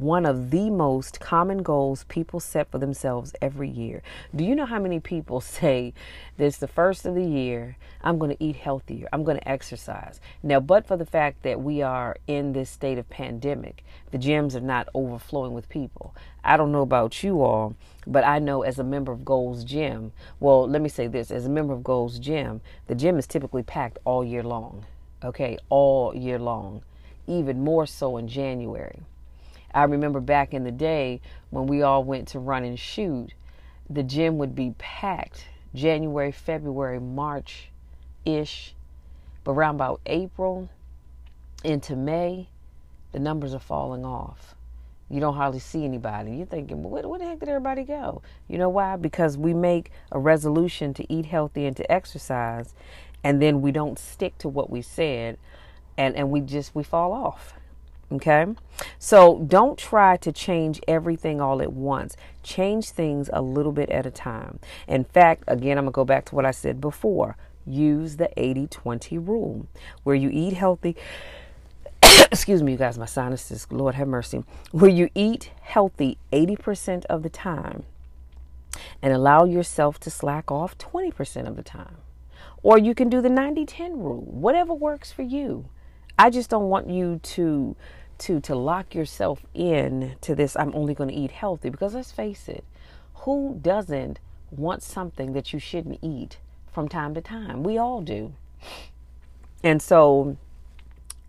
one 0.00 0.24
of 0.24 0.50
the 0.50 0.70
most 0.70 1.18
common 1.18 1.62
goals 1.62 2.04
people 2.04 2.40
set 2.40 2.70
for 2.70 2.78
themselves 2.78 3.34
every 3.42 3.68
year. 3.68 4.02
Do 4.34 4.44
you 4.44 4.54
know 4.54 4.66
how 4.66 4.78
many 4.78 5.00
people 5.00 5.40
say 5.58 5.92
this 6.36 6.56
the 6.58 6.68
first 6.68 7.04
of 7.04 7.14
the 7.14 7.24
year, 7.24 7.76
I'm 8.00 8.18
going 8.18 8.30
to 8.30 8.42
eat 8.42 8.56
healthier, 8.56 9.08
I'm 9.12 9.24
going 9.24 9.38
to 9.38 9.48
exercise. 9.48 10.20
Now, 10.42 10.60
but 10.60 10.86
for 10.86 10.96
the 10.96 11.06
fact 11.06 11.42
that 11.42 11.60
we 11.60 11.82
are 11.82 12.16
in 12.26 12.52
this 12.52 12.70
state 12.70 12.98
of 12.98 13.10
pandemic, 13.10 13.84
the 14.10 14.18
gyms 14.18 14.54
are 14.54 14.60
not 14.60 14.88
overflowing 14.94 15.52
with 15.52 15.68
people. 15.68 16.14
I 16.44 16.56
don't 16.56 16.72
know 16.72 16.82
about 16.82 17.22
you 17.22 17.42
all, 17.42 17.74
but 18.06 18.24
I 18.24 18.38
know 18.38 18.62
as 18.62 18.78
a 18.78 18.84
member 18.84 19.12
of 19.12 19.24
Gold's 19.24 19.64
Gym, 19.64 20.12
well, 20.40 20.68
let 20.68 20.80
me 20.80 20.88
say 20.88 21.08
this, 21.08 21.30
as 21.30 21.44
a 21.44 21.50
member 21.50 21.74
of 21.74 21.84
Gold's 21.84 22.18
Gym, 22.18 22.60
the 22.86 22.94
gym 22.94 23.18
is 23.18 23.26
typically 23.26 23.62
packed 23.62 23.98
all 24.04 24.24
year 24.24 24.42
long. 24.42 24.86
Okay, 25.24 25.58
all 25.68 26.14
year 26.14 26.38
long, 26.38 26.82
even 27.26 27.64
more 27.64 27.86
so 27.86 28.16
in 28.16 28.28
January. 28.28 29.00
I 29.78 29.84
remember 29.84 30.18
back 30.18 30.54
in 30.54 30.64
the 30.64 30.72
day 30.72 31.20
when 31.50 31.68
we 31.68 31.82
all 31.82 32.02
went 32.02 32.26
to 32.28 32.40
run 32.40 32.64
and 32.64 32.76
shoot, 32.76 33.32
the 33.88 34.02
gym 34.02 34.36
would 34.38 34.56
be 34.56 34.74
packed 34.76 35.46
January, 35.72 36.32
February, 36.32 36.98
March 36.98 37.70
ish. 38.24 38.74
But 39.44 39.52
around 39.52 39.76
about 39.76 40.00
April 40.04 40.68
into 41.62 41.94
May, 41.94 42.48
the 43.12 43.20
numbers 43.20 43.54
are 43.54 43.60
falling 43.60 44.04
off. 44.04 44.56
You 45.08 45.20
don't 45.20 45.36
hardly 45.36 45.60
see 45.60 45.84
anybody. 45.84 46.32
You're 46.32 46.46
thinking, 46.46 46.82
well, 46.82 46.90
where, 46.90 47.08
where 47.08 47.20
the 47.20 47.26
heck 47.26 47.38
did 47.38 47.48
everybody 47.48 47.84
go? 47.84 48.20
You 48.48 48.58
know 48.58 48.68
why? 48.68 48.96
Because 48.96 49.38
we 49.38 49.54
make 49.54 49.92
a 50.10 50.18
resolution 50.18 50.92
to 50.94 51.12
eat 51.12 51.26
healthy 51.26 51.66
and 51.66 51.76
to 51.76 51.88
exercise, 51.90 52.74
and 53.22 53.40
then 53.40 53.62
we 53.62 53.70
don't 53.70 53.96
stick 53.96 54.38
to 54.38 54.48
what 54.48 54.70
we 54.70 54.82
said, 54.82 55.38
and, 55.96 56.16
and 56.16 56.32
we 56.32 56.40
just 56.40 56.74
we 56.74 56.82
fall 56.82 57.12
off. 57.12 57.54
Okay. 58.10 58.46
So 58.98 59.44
don't 59.46 59.78
try 59.78 60.16
to 60.18 60.32
change 60.32 60.80
everything 60.88 61.40
all 61.40 61.60
at 61.60 61.72
once. 61.72 62.16
Change 62.42 62.90
things 62.90 63.28
a 63.32 63.42
little 63.42 63.72
bit 63.72 63.90
at 63.90 64.06
a 64.06 64.10
time. 64.10 64.60
In 64.86 65.04
fact, 65.04 65.44
again, 65.46 65.76
I'm 65.76 65.84
going 65.84 65.92
to 65.92 65.96
go 65.96 66.04
back 66.04 66.24
to 66.26 66.34
what 66.34 66.46
I 66.46 66.52
said 66.52 66.80
before. 66.80 67.36
Use 67.66 68.16
the 68.16 68.30
80 68.36 68.68
20 68.68 69.18
rule 69.18 69.66
where 70.04 70.16
you 70.16 70.30
eat 70.32 70.54
healthy. 70.54 70.96
Excuse 72.32 72.62
me, 72.62 72.72
you 72.72 72.78
guys, 72.78 72.98
my 72.98 73.04
sinuses, 73.04 73.66
Lord 73.70 73.94
have 73.96 74.08
mercy. 74.08 74.42
Where 74.70 74.90
you 74.90 75.10
eat 75.14 75.50
healthy 75.60 76.16
80% 76.32 77.04
of 77.06 77.22
the 77.22 77.28
time 77.28 77.84
and 79.02 79.12
allow 79.12 79.44
yourself 79.44 79.98
to 80.00 80.10
slack 80.10 80.50
off 80.50 80.78
20% 80.78 81.46
of 81.46 81.56
the 81.56 81.62
time. 81.62 81.96
Or 82.62 82.78
you 82.78 82.94
can 82.94 83.08
do 83.08 83.20
the 83.20 83.28
90 83.28 83.66
10 83.66 83.98
rule, 83.98 84.22
whatever 84.22 84.72
works 84.72 85.12
for 85.12 85.22
you. 85.22 85.66
I 86.18 86.30
just 86.30 86.50
don't 86.50 86.68
want 86.68 86.90
you 86.90 87.20
to 87.22 87.76
to 88.18 88.40
to 88.40 88.54
lock 88.56 88.94
yourself 88.94 89.46
in 89.54 90.16
to 90.22 90.34
this 90.34 90.56
I'm 90.56 90.74
only 90.74 90.92
going 90.92 91.08
to 91.10 91.14
eat 91.14 91.30
healthy 91.30 91.70
because 91.70 91.94
let's 91.94 92.10
face 92.10 92.48
it, 92.48 92.64
who 93.14 93.58
doesn't 93.62 94.18
want 94.50 94.82
something 94.82 95.32
that 95.34 95.52
you 95.52 95.60
shouldn't 95.60 96.00
eat 96.02 96.38
from 96.72 96.88
time 96.88 97.14
to 97.14 97.20
time? 97.20 97.62
We 97.62 97.78
all 97.78 98.00
do. 98.00 98.34
And 99.62 99.80
so 99.80 100.36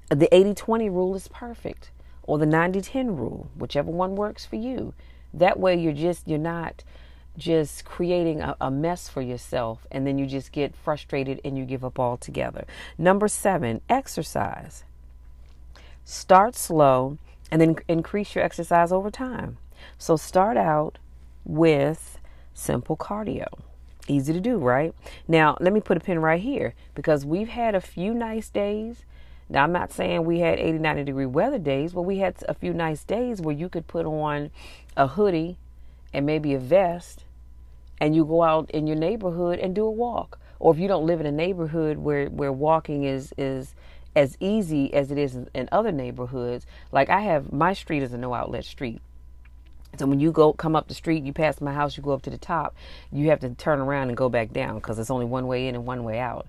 the 0.09 0.27
80-20 0.31 0.89
rule 0.91 1.15
is 1.15 1.27
perfect 1.27 1.91
or 2.23 2.37
the 2.39 2.45
90-10 2.45 3.17
rule, 3.17 3.49
whichever 3.55 3.91
one 3.91 4.15
works 4.15 4.45
for 4.45 4.55
you. 4.55 4.93
That 5.33 5.59
way 5.59 5.79
you're 5.79 5.93
just 5.93 6.27
you're 6.27 6.39
not 6.39 6.83
just 7.39 7.85
creating 7.85 8.41
a, 8.41 8.55
a, 8.61 8.69
mess 8.69 9.09
for 9.09 9.21
yourself 9.21 9.87
and 9.91 10.05
then 10.05 10.17
you 10.19 10.25
just 10.25 10.51
get 10.51 10.75
frustrated 10.75 11.41
and 11.43 11.57
you 11.57 11.65
give 11.65 11.83
up 11.83 11.97
altogether. 11.97 12.65
Number 12.97 13.27
seven, 13.27 13.81
exercise. 13.89 14.83
Start 16.05 16.55
slow 16.55 17.17
and 17.51 17.61
then 17.61 17.77
increase 17.87 18.35
your 18.35 18.43
exercise 18.43 18.91
over 18.91 19.09
time. 19.09 19.57
So 19.97 20.17
start 20.17 20.57
out 20.57 20.97
with 21.45 22.19
simple 22.53 22.97
cardio. 22.97 23.47
Easy 24.07 24.33
to 24.33 24.39
do, 24.39 24.57
right? 24.57 24.93
Now, 25.27 25.55
let 25.59 25.71
me 25.71 25.81
put 25.81 25.97
a 25.97 25.99
pin 25.99 26.19
right 26.19 26.41
here 26.41 26.73
because 26.95 27.25
we've 27.25 27.49
had 27.49 27.75
a 27.75 27.81
few 27.81 28.13
nice 28.13 28.49
days. 28.49 29.05
Now, 29.49 29.63
I'm 29.63 29.71
not 29.71 29.91
saying 29.91 30.25
we 30.25 30.39
had 30.39 30.59
80, 30.59 30.79
90 30.79 31.03
degree 31.05 31.25
weather 31.25 31.59
days, 31.59 31.93
but 31.93 32.01
we 32.03 32.17
had 32.17 32.35
a 32.47 32.53
few 32.53 32.73
nice 32.73 33.03
days 33.03 33.41
where 33.41 33.55
you 33.55 33.69
could 33.69 33.87
put 33.87 34.05
on 34.05 34.51
a 34.97 35.07
hoodie 35.07 35.57
and 36.13 36.25
maybe 36.25 36.53
a 36.53 36.59
vest 36.59 37.23
and 37.99 38.15
you 38.15 38.25
go 38.25 38.43
out 38.43 38.71
in 38.71 38.87
your 38.87 38.95
neighborhood 38.95 39.59
and 39.59 39.75
do 39.75 39.85
a 39.85 39.91
walk. 39.91 40.39
Or 40.59 40.73
if 40.73 40.79
you 40.79 40.87
don't 40.87 41.05
live 41.05 41.19
in 41.19 41.25
a 41.25 41.31
neighborhood 41.31 41.97
where, 41.97 42.27
where 42.27 42.51
walking 42.51 43.03
is, 43.03 43.33
is 43.37 43.75
as 44.15 44.37
easy 44.39 44.93
as 44.93 45.11
it 45.11 45.17
is 45.17 45.37
in 45.53 45.69
other 45.71 45.91
neighborhoods. 45.91 46.65
Like 46.91 47.09
I 47.09 47.21
have 47.21 47.51
my 47.51 47.73
street 47.73 48.03
is 48.03 48.13
a 48.13 48.17
no 48.17 48.33
outlet 48.33 48.65
street. 48.65 49.01
So 49.97 50.05
when 50.05 50.19
you 50.19 50.31
go 50.31 50.53
come 50.53 50.75
up 50.75 50.87
the 50.87 50.93
street, 50.93 51.23
you 51.23 51.33
pass 51.33 51.59
my 51.61 51.73
house, 51.73 51.97
you 51.97 52.03
go 52.03 52.11
up 52.11 52.21
to 52.23 52.29
the 52.29 52.37
top, 52.37 52.75
you 53.11 53.29
have 53.29 53.39
to 53.39 53.49
turn 53.49 53.79
around 53.79 54.09
and 54.09 54.17
go 54.17 54.29
back 54.29 54.51
down 54.51 54.75
because 54.75 54.99
it's 54.99 55.09
only 55.09 55.25
one 55.25 55.47
way 55.47 55.67
in 55.67 55.75
and 55.75 55.85
one 55.85 56.03
way 56.03 56.19
out. 56.19 56.47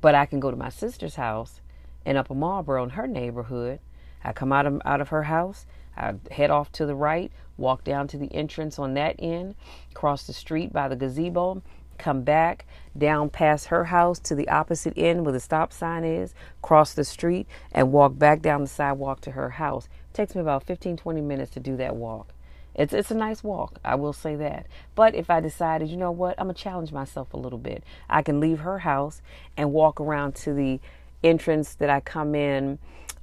But 0.00 0.14
I 0.14 0.26
can 0.26 0.40
go 0.40 0.50
to 0.50 0.56
my 0.56 0.68
sister's 0.68 1.16
house 1.16 1.60
in 2.04 2.16
Upper 2.16 2.34
Marlboro 2.34 2.82
in 2.84 2.90
her 2.90 3.06
neighborhood. 3.06 3.80
I 4.22 4.32
come 4.32 4.52
out 4.52 4.66
of 4.66 4.80
out 4.84 5.00
of 5.00 5.08
her 5.08 5.24
house, 5.24 5.66
I 5.96 6.14
head 6.30 6.50
off 6.50 6.72
to 6.72 6.86
the 6.86 6.94
right, 6.94 7.30
walk 7.56 7.84
down 7.84 8.08
to 8.08 8.18
the 8.18 8.32
entrance 8.34 8.78
on 8.78 8.94
that 8.94 9.16
end, 9.18 9.54
cross 9.94 10.26
the 10.26 10.32
street 10.32 10.72
by 10.72 10.88
the 10.88 10.96
gazebo, 10.96 11.62
come 11.98 12.22
back 12.22 12.66
down 12.96 13.30
past 13.30 13.66
her 13.66 13.84
house 13.84 14.18
to 14.18 14.34
the 14.34 14.48
opposite 14.48 14.94
end 14.96 15.24
where 15.24 15.32
the 15.32 15.40
stop 15.40 15.72
sign 15.72 16.04
is, 16.04 16.34
cross 16.62 16.94
the 16.94 17.04
street, 17.04 17.46
and 17.72 17.92
walk 17.92 18.18
back 18.18 18.42
down 18.42 18.62
the 18.62 18.68
sidewalk 18.68 19.20
to 19.20 19.32
her 19.32 19.50
house. 19.50 19.86
It 20.10 20.14
takes 20.14 20.34
me 20.34 20.40
about 20.40 20.64
15, 20.64 20.96
20 20.96 21.20
minutes 21.20 21.52
to 21.52 21.60
do 21.60 21.76
that 21.76 21.96
walk. 21.96 22.34
It's 22.74 22.92
it's 22.92 23.12
a 23.12 23.14
nice 23.14 23.44
walk, 23.44 23.78
I 23.84 23.94
will 23.94 24.12
say 24.12 24.34
that. 24.36 24.66
But 24.96 25.14
if 25.14 25.30
I 25.30 25.40
decided, 25.40 25.88
you 25.88 25.96
know 25.96 26.10
what, 26.10 26.34
I'm 26.38 26.46
gonna 26.46 26.54
challenge 26.54 26.90
myself 26.90 27.32
a 27.32 27.36
little 27.36 27.58
bit. 27.58 27.84
I 28.10 28.22
can 28.22 28.40
leave 28.40 28.60
her 28.60 28.80
house 28.80 29.22
and 29.56 29.72
walk 29.72 30.00
around 30.00 30.34
to 30.36 30.52
the 30.52 30.80
entrance 31.22 31.74
that 31.76 31.88
I 31.88 32.00
come 32.00 32.34
in 32.34 32.80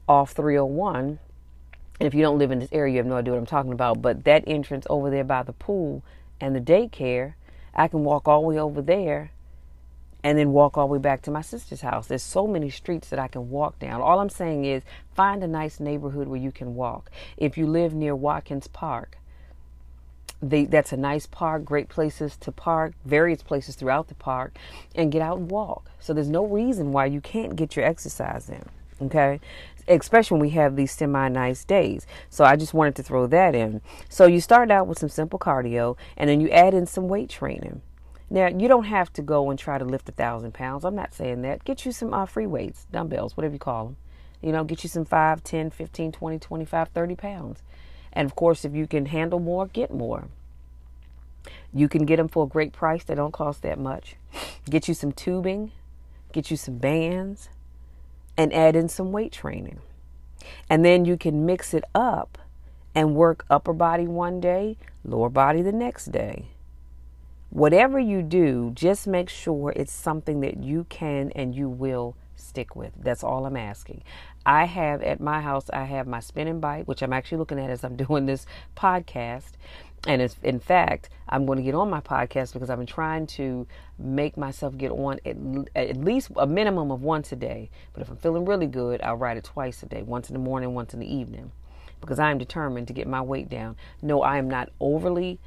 off 0.07 0.31
301. 0.31 1.19
And 2.01 2.07
if 2.07 2.15
you 2.15 2.23
don't 2.23 2.39
live 2.39 2.49
in 2.49 2.57
this 2.57 2.71
area, 2.71 2.93
you 2.93 2.97
have 2.97 3.05
no 3.05 3.17
idea 3.17 3.31
what 3.31 3.37
I'm 3.37 3.45
talking 3.45 3.73
about. 3.73 4.01
But 4.01 4.23
that 4.23 4.43
entrance 4.47 4.87
over 4.89 5.11
there 5.11 5.23
by 5.23 5.43
the 5.43 5.53
pool 5.53 6.03
and 6.39 6.55
the 6.55 6.59
daycare, 6.59 7.35
I 7.75 7.87
can 7.87 8.03
walk 8.03 8.27
all 8.27 8.41
the 8.41 8.47
way 8.47 8.57
over 8.57 8.81
there 8.81 9.29
and 10.23 10.35
then 10.35 10.51
walk 10.51 10.79
all 10.79 10.87
the 10.87 10.93
way 10.93 10.97
back 10.97 11.21
to 11.21 11.31
my 11.31 11.43
sister's 11.43 11.81
house. 11.81 12.07
There's 12.07 12.23
so 12.23 12.47
many 12.47 12.71
streets 12.71 13.09
that 13.09 13.19
I 13.19 13.27
can 13.27 13.51
walk 13.51 13.77
down. 13.77 14.01
All 14.01 14.19
I'm 14.19 14.31
saying 14.31 14.65
is 14.65 14.81
find 15.13 15.43
a 15.43 15.47
nice 15.47 15.79
neighborhood 15.79 16.27
where 16.27 16.39
you 16.39 16.51
can 16.51 16.73
walk. 16.73 17.11
If 17.37 17.55
you 17.55 17.67
live 17.67 17.93
near 17.93 18.15
Watkins 18.15 18.65
Park, 18.65 19.19
they, 20.41 20.65
that's 20.65 20.91
a 20.91 20.97
nice 20.97 21.27
park, 21.27 21.63
great 21.63 21.87
places 21.87 22.35
to 22.37 22.51
park, 22.51 22.93
various 23.05 23.43
places 23.43 23.75
throughout 23.75 24.07
the 24.07 24.15
park, 24.15 24.57
and 24.95 25.11
get 25.11 25.21
out 25.21 25.37
and 25.37 25.51
walk. 25.51 25.91
So 25.99 26.15
there's 26.15 26.29
no 26.29 26.47
reason 26.47 26.93
why 26.93 27.05
you 27.05 27.21
can't 27.21 27.55
get 27.55 27.75
your 27.75 27.85
exercise 27.85 28.49
in. 28.49 28.65
Okay, 29.03 29.39
especially 29.87 30.35
when 30.35 30.41
we 30.41 30.49
have 30.51 30.75
these 30.75 30.91
semi 30.91 31.29
nice 31.29 31.63
days. 31.63 32.05
So 32.29 32.43
I 32.43 32.55
just 32.55 32.73
wanted 32.73 32.95
to 32.95 33.03
throw 33.03 33.27
that 33.27 33.55
in. 33.55 33.81
So 34.09 34.25
you 34.25 34.41
start 34.41 34.71
out 34.71 34.87
with 34.87 34.99
some 34.99 35.09
simple 35.09 35.39
cardio, 35.39 35.97
and 36.17 36.29
then 36.29 36.41
you 36.41 36.49
add 36.49 36.73
in 36.73 36.85
some 36.85 37.07
weight 37.07 37.29
training. 37.29 37.81
Now, 38.29 38.47
you 38.47 38.69
don't 38.69 38.85
have 38.85 39.11
to 39.13 39.21
go 39.21 39.49
and 39.49 39.59
try 39.59 39.77
to 39.77 39.83
lift 39.83 40.07
a 40.07 40.13
thousand 40.13 40.53
pounds. 40.53 40.85
I'm 40.85 40.95
not 40.95 41.13
saying 41.13 41.41
that. 41.41 41.65
Get 41.65 41.85
you 41.85 41.91
some 41.91 42.13
uh, 42.13 42.25
free 42.25 42.47
weights, 42.47 42.87
dumbbells, 42.89 43.35
whatever 43.35 43.53
you 43.53 43.59
call 43.59 43.85
them. 43.85 43.97
You 44.41 44.53
know, 44.53 44.63
get 44.63 44.83
you 44.83 44.89
some 44.89 45.03
5, 45.03 45.43
10, 45.43 45.69
15, 45.69 46.11
20, 46.13 46.39
25, 46.39 46.87
30 46.87 47.15
pounds. 47.15 47.61
And 48.13 48.25
of 48.25 48.35
course, 48.35 48.63
if 48.63 48.73
you 48.73 48.87
can 48.87 49.07
handle 49.07 49.39
more, 49.39 49.67
get 49.67 49.93
more. 49.93 50.29
You 51.73 51.89
can 51.89 52.05
get 52.05 52.17
them 52.17 52.27
for 52.27 52.45
a 52.45 52.47
great 52.47 52.71
price. 52.71 53.03
They 53.03 53.15
don't 53.15 53.33
cost 53.33 53.61
that 53.63 53.77
much. 53.77 54.15
Get 54.69 54.87
you 54.87 54.93
some 54.93 55.11
tubing, 55.11 55.71
get 56.31 56.51
you 56.51 56.57
some 56.57 56.77
bands, 56.77 57.49
and 58.37 58.53
add 58.53 58.75
in 58.75 58.87
some 58.89 59.11
weight 59.11 59.31
training. 59.31 59.79
And 60.69 60.83
then 60.83 61.05
you 61.05 61.17
can 61.17 61.45
mix 61.45 61.73
it 61.73 61.83
up 61.93 62.37
and 62.95 63.15
work 63.15 63.45
upper 63.49 63.73
body 63.73 64.07
one 64.07 64.39
day, 64.39 64.77
lower 65.03 65.29
body 65.29 65.61
the 65.61 65.71
next 65.71 66.11
day 66.11 66.47
whatever 67.51 67.99
you 67.99 68.21
do, 68.21 68.71
just 68.73 69.05
make 69.05 69.29
sure 69.29 69.71
it's 69.75 69.91
something 69.91 70.39
that 70.39 70.63
you 70.63 70.85
can 70.85 71.31
and 71.35 71.53
you 71.53 71.69
will 71.69 72.15
stick 72.35 72.75
with. 72.75 72.93
That's 72.97 73.23
all 73.23 73.45
I'm 73.45 73.57
asking. 73.57 74.03
I 74.45 74.65
have 74.65 75.03
at 75.03 75.19
my 75.19 75.41
house, 75.41 75.69
I 75.71 75.83
have 75.83 76.07
my 76.07 76.21
spinning 76.21 76.59
bike, 76.59 76.87
which 76.87 77.03
I'm 77.03 77.13
actually 77.13 77.37
looking 77.37 77.59
at 77.59 77.69
as 77.69 77.83
I'm 77.83 77.95
doing 78.07 78.25
this 78.25 78.45
podcast. 78.75 79.51
And 80.07 80.35
in 80.41 80.59
fact, 80.59 81.09
I'm 81.29 81.45
going 81.45 81.57
to 81.57 81.63
get 81.63 81.75
on 81.75 81.89
my 81.89 82.01
podcast 82.01 82.53
because 82.53 82.69
I've 82.69 82.79
been 82.79 82.87
trying 82.87 83.27
to 83.27 83.67
make 83.99 84.35
myself 84.35 84.75
get 84.75 84.91
on 84.91 85.19
at, 85.25 85.37
at 85.75 85.97
least 85.97 86.31
a 86.37 86.47
minimum 86.47 86.89
of 86.91 87.03
once 87.03 87.31
a 87.31 87.35
day. 87.35 87.69
But 87.93 88.01
if 88.01 88.09
I'm 88.09 88.17
feeling 88.17 88.45
really 88.45 88.65
good, 88.65 89.01
I'll 89.03 89.15
write 89.15 89.37
it 89.37 89.43
twice 89.43 89.83
a 89.83 89.85
day 89.85 90.01
once 90.01 90.29
in 90.29 90.33
the 90.33 90.39
morning, 90.39 90.73
once 90.73 90.93
in 90.95 90.99
the 90.99 91.13
evening 91.13 91.51
because 92.01 92.19
I 92.19 92.31
am 92.31 92.37
determined 92.37 92.87
to 92.87 92.93
get 92.93 93.07
my 93.07 93.21
weight 93.21 93.47
down. 93.47 93.77
No, 94.01 94.21
I 94.23 94.37
am 94.37 94.49
not 94.49 94.69
overly, 94.79 95.39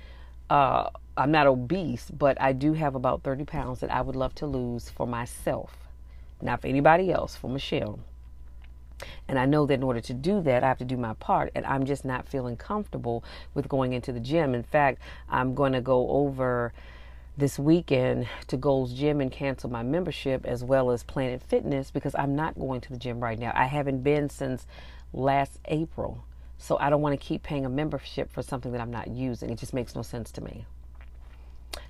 uh, 0.49 0.89
I'm 1.17 1.33
not 1.33 1.47
obese, 1.47 2.11
but 2.11 2.41
I 2.41 2.53
do 2.53 2.73
have 2.73 2.95
about 2.95 3.23
30 3.23 3.45
pounds 3.45 3.81
that 3.81 3.93
I 3.93 4.01
would 4.01 4.17
love 4.17 4.35
to 4.37 4.47
lose 4.47 4.89
for 4.89 5.07
myself. 5.07 5.77
Not 6.41 6.63
for 6.63 6.69
anybody 6.69 7.13
else, 7.13 7.37
for 7.37 7.51
Michelle. 7.51 7.99
And 9.29 9.39
I 9.39 9.47
know 9.47 9.67
that 9.67 9.75
in 9.75 9.83
order 9.83 10.01
to 10.01 10.15
do 10.15 10.41
that, 10.43 10.65
I 10.65 10.69
have 10.69 10.79
to 10.79 10.85
do 10.85 10.97
my 10.97 11.15
part. 11.15 11.51
And 11.55 11.65
I'm 11.67 11.87
just 11.87 12.05
not 12.05 12.29
feeling 12.29 12.57
comfortable 12.57 13.25
with 13.55 13.69
going 13.69 13.93
into 13.93 14.13
the 14.13 14.21
gym. 14.21 14.55
In 14.55 14.63
fact, 14.63 15.01
I'm 15.29 15.55
going 15.55 15.73
to 15.73 15.81
go 15.81 16.09
over 16.11 16.73
this 17.37 17.59
weekend 17.59 18.29
to 18.47 18.57
Gold's 18.57 18.93
Gym 18.93 19.21
and 19.21 19.31
cancel 19.31 19.69
my 19.69 19.83
membership 19.83 20.47
as 20.47 20.63
well 20.63 20.91
as 20.91 21.03
Planet 21.03 21.43
Fitness 21.43 21.91
because 21.91 22.15
I'm 22.15 22.37
not 22.37 22.59
going 22.59 22.81
to 22.83 22.91
the 22.91 22.99
gym 22.99 23.21
right 23.21 23.39
now. 23.39 23.53
I 23.55 23.65
haven't 23.65 24.03
been 24.03 24.29
since 24.29 24.67
last 25.13 25.59
April. 25.67 26.25
So 26.59 26.79
I 26.79 26.91
don't 26.91 27.03
want 27.03 27.19
to 27.19 27.27
keep 27.27 27.43
paying 27.43 27.67
a 27.67 27.69
membership 27.69 28.33
for 28.33 28.41
something 28.43 28.73
that 28.73 28.81
I'm 28.81 28.91
not 28.91 29.09
using. 29.09 29.51
It 29.51 29.59
just 29.59 29.75
makes 29.75 29.95
no 29.95 30.03
sense 30.03 30.31
to 30.33 30.41
me. 30.41 30.65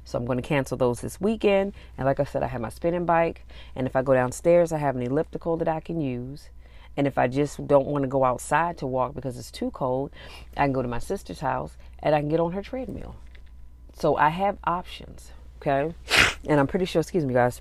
So 0.04 0.18
I'm 0.18 0.24
going 0.24 0.40
to 0.40 0.46
cancel 0.46 0.76
those 0.76 1.00
this 1.00 1.20
weekend. 1.20 1.74
And 1.96 2.06
like 2.06 2.20
I 2.20 2.24
said, 2.24 2.42
I 2.42 2.46
have 2.46 2.60
my 2.60 2.70
spinning 2.70 3.04
bike. 3.06 3.46
And 3.76 3.86
if 3.86 3.94
I 3.94 4.02
go 4.02 4.14
downstairs, 4.14 4.72
I 4.72 4.78
have 4.78 4.96
an 4.96 5.02
elliptical 5.02 5.56
that 5.58 5.68
I 5.68 5.80
can 5.80 6.00
use. 6.00 6.48
And 6.96 7.06
if 7.06 7.18
I 7.18 7.26
just 7.26 7.66
don't 7.66 7.86
want 7.86 8.02
to 8.02 8.08
go 8.08 8.24
outside 8.24 8.78
to 8.78 8.86
walk 8.86 9.14
because 9.14 9.38
it's 9.38 9.50
too 9.50 9.70
cold, 9.70 10.10
I 10.56 10.64
can 10.64 10.72
go 10.72 10.82
to 10.82 10.88
my 10.88 10.98
sister's 10.98 11.40
house 11.40 11.76
and 11.98 12.14
I 12.14 12.20
can 12.20 12.28
get 12.28 12.40
on 12.40 12.52
her 12.52 12.62
treadmill. 12.62 13.16
So 13.94 14.16
I 14.16 14.28
have 14.28 14.58
options. 14.64 15.32
Okay. 15.58 15.94
And 16.46 16.60
I'm 16.60 16.66
pretty 16.66 16.84
sure, 16.84 17.00
excuse 17.00 17.24
me, 17.24 17.32
guys, 17.32 17.60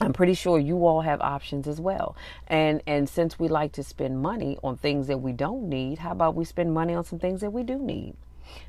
I'm 0.00 0.12
pretty 0.12 0.34
sure 0.34 0.58
you 0.58 0.86
all 0.86 1.02
have 1.02 1.20
options 1.20 1.68
as 1.68 1.80
well. 1.80 2.16
And 2.48 2.82
and 2.86 3.08
since 3.08 3.38
we 3.38 3.48
like 3.48 3.72
to 3.72 3.82
spend 3.84 4.20
money 4.20 4.58
on 4.64 4.76
things 4.76 5.06
that 5.06 5.18
we 5.18 5.32
don't 5.32 5.68
need, 5.68 5.98
how 5.98 6.12
about 6.12 6.34
we 6.34 6.44
spend 6.44 6.74
money 6.74 6.94
on 6.94 7.04
some 7.04 7.18
things 7.18 7.40
that 7.42 7.52
we 7.52 7.62
do 7.62 7.78
need? 7.78 8.16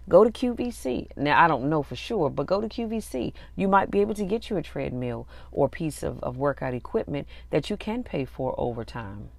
Go 0.08 0.24
to 0.24 0.32
QVC. 0.32 1.08
Now 1.16 1.44
I 1.44 1.48
don't 1.48 1.70
know 1.70 1.82
for 1.84 1.96
sure, 1.96 2.30
but 2.30 2.46
go 2.46 2.62
to 2.62 2.68
QVC. 2.68 3.34
You 3.56 3.68
might 3.68 3.90
be 3.90 4.02
able 4.02 4.14
to 4.16 4.26
get 4.26 4.50
you 4.50 4.58
a 4.58 4.62
treadmill 4.62 5.28
or 5.52 5.68
piece 5.68 6.04
of, 6.04 6.22
of 6.24 6.38
workout 6.38 6.74
equipment 6.74 7.28
that 7.50 7.70
you 7.70 7.78
can 7.78 8.04
pay 8.04 8.26
for 8.26 8.54
over 8.58 8.84
time. 8.84 9.30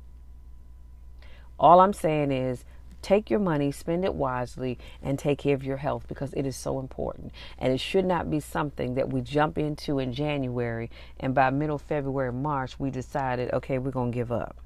All 1.59 1.81
I'm 1.81 1.93
saying 1.93 2.33
is 2.33 2.65
Take 3.07 3.31
your 3.31 3.39
money, 3.39 3.71
spend 3.71 4.05
it 4.05 4.17
wisely, 4.17 4.81
and 5.01 5.17
take 5.17 5.39
care 5.39 5.55
of 5.55 5.63
your 5.63 5.77
health 5.77 6.07
because 6.09 6.33
it 6.33 6.45
is 6.45 6.57
so 6.57 6.81
important. 6.81 7.31
And 7.57 7.73
it 7.73 7.79
should 7.79 8.05
not 8.05 8.29
be 8.29 8.41
something 8.41 8.95
that 8.95 9.11
we 9.13 9.21
jump 9.21 9.59
into 9.59 10.01
in 10.01 10.13
January 10.13 10.91
and 11.21 11.33
by 11.33 11.51
middle 11.51 11.79
February, 11.79 12.33
March, 12.33 12.81
we 12.81 12.91
decided, 12.91 13.53
okay, 13.53 13.79
we're 13.79 13.93
going 13.93 14.11
to 14.11 14.17
give 14.17 14.33
up. 14.33 14.57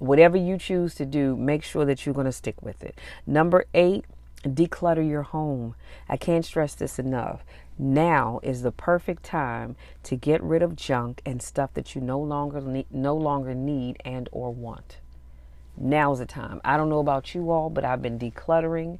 Whatever 0.00 0.36
you 0.36 0.58
choose 0.58 0.96
to 0.96 1.06
do, 1.06 1.36
make 1.36 1.62
sure 1.62 1.84
that 1.84 2.04
you're 2.04 2.16
going 2.16 2.26
to 2.26 2.32
stick 2.32 2.60
with 2.60 2.82
it. 2.82 2.98
Number 3.28 3.66
eight, 3.74 4.06
declutter 4.42 5.08
your 5.08 5.22
home. 5.22 5.76
I 6.08 6.16
can't 6.16 6.44
stress 6.44 6.74
this 6.74 6.98
enough. 6.98 7.44
Now 7.78 8.40
is 8.42 8.62
the 8.62 8.72
perfect 8.72 9.22
time 9.22 9.76
to 10.02 10.16
get 10.16 10.42
rid 10.42 10.62
of 10.62 10.74
junk 10.74 11.22
and 11.24 11.40
stuff 11.40 11.74
that 11.74 11.94
you 11.94 12.00
no 12.00 12.18
longer 12.18 12.60
need, 12.60 12.86
no 12.90 13.14
longer 13.14 13.54
need 13.54 13.98
and 14.04 14.28
or 14.32 14.52
want 14.52 14.98
now's 15.82 16.20
the 16.20 16.26
time. 16.26 16.60
I 16.64 16.76
don't 16.76 16.88
know 16.88 17.00
about 17.00 17.34
you 17.34 17.50
all, 17.50 17.68
but 17.68 17.84
I've 17.84 18.00
been 18.00 18.18
decluttering. 18.18 18.98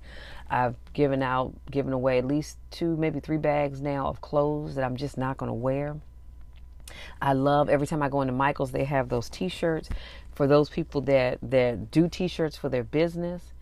I've 0.50 0.74
given 0.92 1.22
out, 1.22 1.54
given 1.70 1.92
away 1.92 2.18
at 2.18 2.26
least 2.26 2.58
two, 2.70 2.96
maybe 2.96 3.20
three 3.20 3.38
bags 3.38 3.80
now 3.80 4.08
of 4.08 4.20
clothes 4.20 4.74
that 4.74 4.84
I'm 4.84 4.96
just 4.96 5.16
not 5.16 5.36
going 5.38 5.48
to 5.48 5.54
wear. 5.54 5.96
I 7.22 7.32
love 7.32 7.70
every 7.70 7.86
time 7.86 8.02
I 8.02 8.08
go 8.08 8.20
into 8.20 8.34
Michael's, 8.34 8.72
they 8.72 8.84
have 8.84 9.08
those 9.08 9.30
T-shirts 9.30 9.88
for 10.34 10.46
those 10.46 10.68
people 10.68 11.00
that 11.02 11.38
that 11.42 11.90
do 11.90 12.08
T-shirts 12.08 12.56
for 12.56 12.68
their 12.68 12.84
business, 12.84 13.52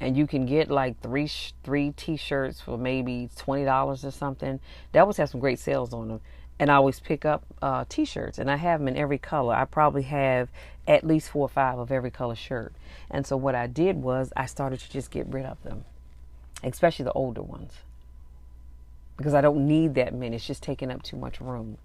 and 0.00 0.16
you 0.16 0.26
can 0.26 0.46
get 0.46 0.70
like 0.70 1.00
three 1.00 1.30
three 1.62 1.92
T-shirts 1.92 2.60
for 2.60 2.76
maybe 2.76 3.28
twenty 3.36 3.64
dollars 3.64 4.04
or 4.04 4.10
something. 4.10 4.58
They 4.90 4.98
always 4.98 5.18
have 5.18 5.28
some 5.28 5.40
great 5.40 5.60
sales 5.60 5.92
on 5.92 6.08
them 6.08 6.20
and 6.62 6.70
I 6.70 6.76
always 6.76 7.00
pick 7.00 7.24
up 7.24 7.42
uh, 7.60 7.84
t-shirts 7.88 8.38
and 8.38 8.48
I 8.48 8.54
have 8.54 8.78
them 8.78 8.86
in 8.86 8.96
every 8.96 9.18
color. 9.18 9.52
I 9.52 9.64
probably 9.64 10.02
have 10.02 10.48
at 10.86 11.04
least 11.04 11.30
four 11.30 11.44
or 11.44 11.48
five 11.48 11.76
of 11.76 11.90
every 11.90 12.12
color 12.12 12.36
shirt. 12.36 12.72
And 13.10 13.26
so 13.26 13.36
what 13.36 13.56
I 13.56 13.66
did 13.66 13.96
was 13.96 14.32
I 14.36 14.46
started 14.46 14.78
to 14.78 14.88
just 14.88 15.10
get 15.10 15.26
rid 15.26 15.44
of 15.44 15.60
them, 15.64 15.84
especially 16.62 17.04
the 17.04 17.12
older 17.14 17.42
ones, 17.42 17.72
because 19.16 19.34
I 19.34 19.40
don't 19.40 19.66
need 19.66 19.96
that 19.96 20.14
many. 20.14 20.36
It's 20.36 20.46
just 20.46 20.62
taking 20.62 20.88
up 20.92 21.02
too 21.02 21.16
much 21.16 21.40
room. 21.40 21.78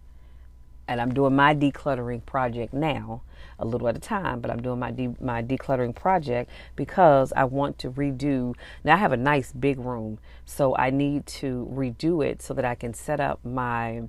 And 0.88 1.02
I'm 1.02 1.12
doing 1.12 1.36
my 1.36 1.56
decluttering 1.56 2.24
project 2.28 2.72
now, 2.72 3.24
a 3.58 3.66
little 3.66 3.88
at 3.88 3.98
a 3.98 4.00
time, 4.00 4.42
but 4.42 4.52
I'm 4.52 4.62
doing 4.62 4.78
my 4.78 4.92
de- 4.92 5.16
my 5.20 5.42
decluttering 5.42 5.96
project 5.96 6.52
because 6.76 7.34
I 7.36 7.46
want 7.46 7.80
to 7.80 7.90
redo. 7.90 8.54
Now 8.84 8.94
I 8.94 8.98
have 8.98 9.12
a 9.12 9.18
nice 9.18 9.52
big 9.52 9.80
room, 9.80 10.20
so 10.46 10.78
I 10.78 10.92
need 10.92 11.26
to 11.42 11.68
redo 11.74 12.24
it 12.24 12.44
so 12.44 12.54
that 12.54 12.64
I 12.64 12.76
can 12.76 12.94
set 12.94 13.20
up 13.20 13.44
my 13.44 14.04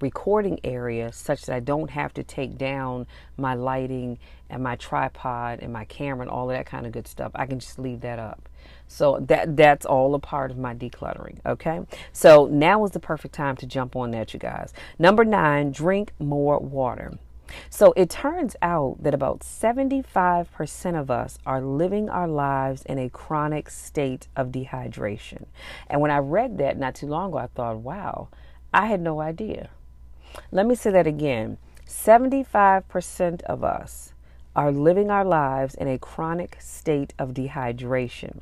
recording 0.00 0.60
area 0.64 1.12
such 1.12 1.42
that 1.42 1.54
I 1.54 1.60
don't 1.60 1.90
have 1.90 2.12
to 2.14 2.22
take 2.22 2.56
down 2.58 3.06
my 3.36 3.54
lighting 3.54 4.18
and 4.48 4.62
my 4.62 4.76
tripod 4.76 5.60
and 5.60 5.72
my 5.72 5.84
camera 5.84 6.22
and 6.22 6.30
all 6.30 6.50
of 6.50 6.56
that 6.56 6.66
kind 6.66 6.86
of 6.86 6.92
good 6.92 7.06
stuff. 7.06 7.32
I 7.34 7.46
can 7.46 7.58
just 7.60 7.78
leave 7.78 8.00
that 8.00 8.18
up. 8.18 8.48
So 8.86 9.18
that 9.20 9.56
that's 9.56 9.86
all 9.86 10.14
a 10.14 10.18
part 10.18 10.50
of 10.50 10.58
my 10.58 10.74
decluttering, 10.74 11.38
okay? 11.46 11.80
So 12.12 12.46
now 12.46 12.84
is 12.84 12.90
the 12.90 13.00
perfect 13.00 13.34
time 13.34 13.56
to 13.56 13.66
jump 13.66 13.94
on 13.96 14.10
that 14.10 14.34
you 14.34 14.40
guys. 14.40 14.72
Number 14.98 15.24
9, 15.24 15.72
drink 15.72 16.12
more 16.18 16.58
water. 16.58 17.18
So 17.68 17.92
it 17.96 18.10
turns 18.10 18.56
out 18.62 18.98
that 19.02 19.14
about 19.14 19.40
75% 19.40 21.00
of 21.00 21.10
us 21.10 21.38
are 21.46 21.60
living 21.60 22.08
our 22.08 22.28
lives 22.28 22.82
in 22.82 22.98
a 22.98 23.08
chronic 23.08 23.70
state 23.70 24.28
of 24.36 24.48
dehydration. 24.48 25.46
And 25.88 26.00
when 26.00 26.10
I 26.10 26.18
read 26.18 26.58
that 26.58 26.78
not 26.78 26.94
too 26.94 27.06
long 27.06 27.30
ago, 27.30 27.38
I 27.38 27.46
thought, 27.48 27.78
wow, 27.78 28.28
I 28.72 28.86
had 28.86 29.00
no 29.00 29.20
idea. 29.20 29.70
Let 30.52 30.66
me 30.66 30.74
say 30.74 30.90
that 30.90 31.06
again 31.06 31.58
75% 31.86 33.42
of 33.42 33.64
us 33.64 34.12
are 34.54 34.72
living 34.72 35.10
our 35.10 35.24
lives 35.24 35.74
in 35.74 35.88
a 35.88 35.98
chronic 35.98 36.56
state 36.60 37.14
of 37.18 37.34
dehydration. 37.34 38.40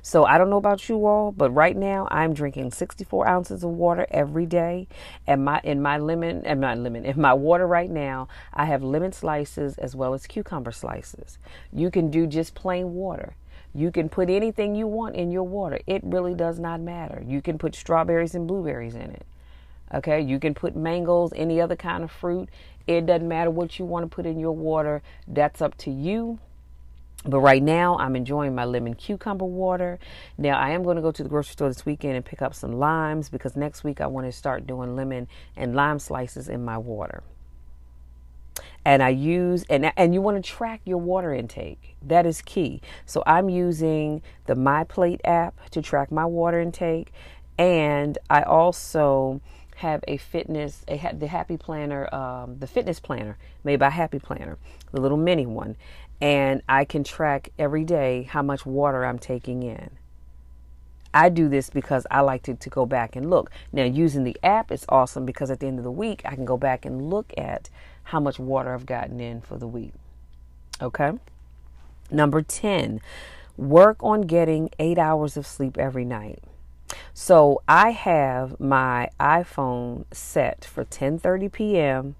So 0.00 0.24
I 0.24 0.38
don't 0.38 0.50
know 0.50 0.56
about 0.58 0.88
you 0.88 1.06
all, 1.06 1.32
but 1.32 1.50
right 1.50 1.76
now 1.76 2.06
I'm 2.10 2.34
drinking 2.34 2.70
64 2.70 3.26
ounces 3.26 3.64
of 3.64 3.70
water 3.70 4.06
every 4.10 4.46
day. 4.46 4.86
And 5.26 5.44
my 5.44 5.60
in 5.64 5.82
my 5.82 5.98
lemon 5.98 6.42
and 6.44 6.60
my 6.60 6.74
lemon 6.74 7.04
in 7.04 7.20
my 7.20 7.34
water 7.34 7.66
right 7.66 7.90
now, 7.90 8.28
I 8.52 8.66
have 8.66 8.82
lemon 8.82 9.12
slices 9.12 9.78
as 9.78 9.96
well 9.96 10.14
as 10.14 10.26
cucumber 10.26 10.72
slices. 10.72 11.38
You 11.72 11.90
can 11.90 12.10
do 12.10 12.26
just 12.26 12.54
plain 12.54 12.94
water. 12.94 13.34
You 13.74 13.90
can 13.90 14.08
put 14.08 14.28
anything 14.28 14.74
you 14.74 14.86
want 14.86 15.16
in 15.16 15.30
your 15.30 15.44
water. 15.44 15.80
It 15.86 16.02
really 16.04 16.34
does 16.34 16.58
not 16.58 16.80
matter. 16.80 17.22
You 17.26 17.40
can 17.40 17.58
put 17.58 17.74
strawberries 17.74 18.34
and 18.34 18.46
blueberries 18.46 18.94
in 18.94 19.10
it. 19.10 19.26
Okay, 19.94 20.20
you 20.20 20.38
can 20.38 20.54
put 20.54 20.74
mangoes, 20.74 21.32
any 21.36 21.60
other 21.60 21.76
kind 21.76 22.02
of 22.02 22.10
fruit. 22.10 22.48
It 22.86 23.06
doesn't 23.06 23.28
matter 23.28 23.50
what 23.50 23.78
you 23.78 23.84
want 23.84 24.04
to 24.10 24.14
put 24.14 24.26
in 24.26 24.38
your 24.38 24.52
water, 24.52 25.02
that's 25.28 25.60
up 25.60 25.76
to 25.78 25.90
you. 25.90 26.38
But 27.24 27.38
right 27.38 27.62
now, 27.62 27.96
I'm 27.98 28.16
enjoying 28.16 28.54
my 28.54 28.64
lemon 28.64 28.94
cucumber 28.94 29.44
water. 29.44 30.00
Now, 30.36 30.58
I 30.58 30.70
am 30.70 30.82
going 30.82 30.96
to 30.96 31.02
go 31.02 31.12
to 31.12 31.22
the 31.22 31.28
grocery 31.28 31.52
store 31.52 31.68
this 31.68 31.86
weekend 31.86 32.16
and 32.16 32.24
pick 32.24 32.42
up 32.42 32.52
some 32.52 32.72
limes 32.72 33.28
because 33.28 33.54
next 33.54 33.84
week 33.84 34.00
I 34.00 34.08
want 34.08 34.26
to 34.26 34.32
start 34.32 34.66
doing 34.66 34.96
lemon 34.96 35.28
and 35.56 35.76
lime 35.76 36.00
slices 36.00 36.48
in 36.48 36.64
my 36.64 36.78
water. 36.78 37.22
And 38.84 39.00
I 39.04 39.10
use 39.10 39.64
and 39.70 39.92
and 39.96 40.12
you 40.12 40.20
want 40.20 40.42
to 40.44 40.50
track 40.50 40.80
your 40.84 40.98
water 40.98 41.32
intake. 41.32 41.94
That 42.02 42.26
is 42.26 42.42
key. 42.42 42.82
So 43.06 43.22
I'm 43.24 43.48
using 43.48 44.22
the 44.46 44.54
MyPlate 44.54 45.20
app 45.24 45.70
to 45.70 45.80
track 45.80 46.10
my 46.10 46.26
water 46.26 46.58
intake, 46.58 47.12
and 47.56 48.18
I 48.28 48.42
also 48.42 49.40
have 49.76 50.04
a 50.06 50.16
fitness, 50.16 50.84
a 50.88 50.96
the 51.12 51.26
Happy 51.26 51.56
Planner, 51.56 52.12
um, 52.14 52.58
the 52.58 52.66
fitness 52.66 53.00
planner 53.00 53.38
made 53.64 53.76
by 53.76 53.90
Happy 53.90 54.18
Planner, 54.18 54.58
the 54.92 55.00
little 55.00 55.16
mini 55.16 55.46
one, 55.46 55.76
and 56.20 56.62
I 56.68 56.84
can 56.84 57.04
track 57.04 57.50
every 57.58 57.84
day 57.84 58.24
how 58.24 58.42
much 58.42 58.64
water 58.64 59.04
I'm 59.04 59.18
taking 59.18 59.62
in. 59.62 59.90
I 61.14 61.28
do 61.28 61.48
this 61.48 61.68
because 61.68 62.06
I 62.10 62.20
like 62.20 62.42
to, 62.44 62.54
to 62.54 62.70
go 62.70 62.86
back 62.86 63.16
and 63.16 63.28
look. 63.28 63.50
Now, 63.72 63.84
using 63.84 64.24
the 64.24 64.36
app 64.42 64.72
is 64.72 64.86
awesome 64.88 65.26
because 65.26 65.50
at 65.50 65.60
the 65.60 65.66
end 65.66 65.78
of 65.78 65.84
the 65.84 65.90
week, 65.90 66.22
I 66.24 66.34
can 66.34 66.44
go 66.44 66.56
back 66.56 66.84
and 66.84 67.10
look 67.10 67.32
at 67.36 67.68
how 68.04 68.20
much 68.20 68.38
water 68.38 68.72
I've 68.72 68.86
gotten 68.86 69.20
in 69.20 69.40
for 69.40 69.58
the 69.58 69.66
week. 69.66 69.92
Okay? 70.80 71.12
Number 72.10 72.40
10, 72.40 73.00
work 73.56 73.96
on 74.00 74.22
getting 74.22 74.70
eight 74.78 74.98
hours 74.98 75.36
of 75.36 75.46
sleep 75.46 75.76
every 75.76 76.04
night. 76.04 76.42
So 77.14 77.62
I 77.68 77.90
have 77.90 78.58
my 78.58 79.08
iPhone 79.20 80.04
set 80.12 80.64
for 80.64 80.84
10:30 80.84 81.52
p.m. 81.52 82.16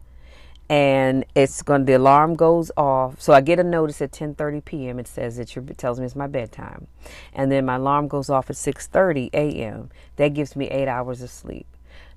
and 0.69 1.25
it's 1.35 1.63
going 1.63 1.85
the 1.87 1.95
alarm 1.95 2.35
goes 2.35 2.71
off 2.77 3.21
so 3.21 3.33
i 3.33 3.41
get 3.41 3.59
a 3.59 3.65
notice 3.65 4.01
at 4.01 4.13
10:30 4.13 4.65
p.m. 4.65 4.99
it 4.99 5.09
says 5.09 5.39
it 5.39 5.49
tells 5.77 5.99
me 5.99 6.07
it's 6.07 6.15
my 6.15 6.29
bedtime 6.29 6.87
and 7.35 7.51
then 7.51 7.67
my 7.67 7.75
alarm 7.75 8.07
goes 8.07 8.31
off 8.31 8.49
at 8.49 8.57
6:30 8.57 9.31
a.m. 9.35 9.91
that 10.17 10.29
gives 10.35 10.55
me 10.55 10.69
8 10.69 10.87
hours 10.89 11.21
of 11.21 11.31
sleep 11.31 11.67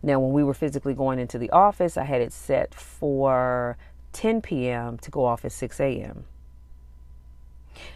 now 0.04 0.20
when 0.20 0.32
we 0.32 0.44
were 0.44 0.54
physically 0.54 0.94
going 0.94 1.18
into 1.20 1.40
the 1.40 1.50
office 1.50 1.98
i 1.98 2.04
had 2.04 2.22
it 2.22 2.32
set 2.32 2.76
for 2.76 3.78
10 4.16 4.42
p.m. 4.42 4.98
to 5.00 5.12
go 5.12 5.26
off 5.26 5.44
at 5.44 5.52
6 5.52 5.80
a.m. 5.82 6.24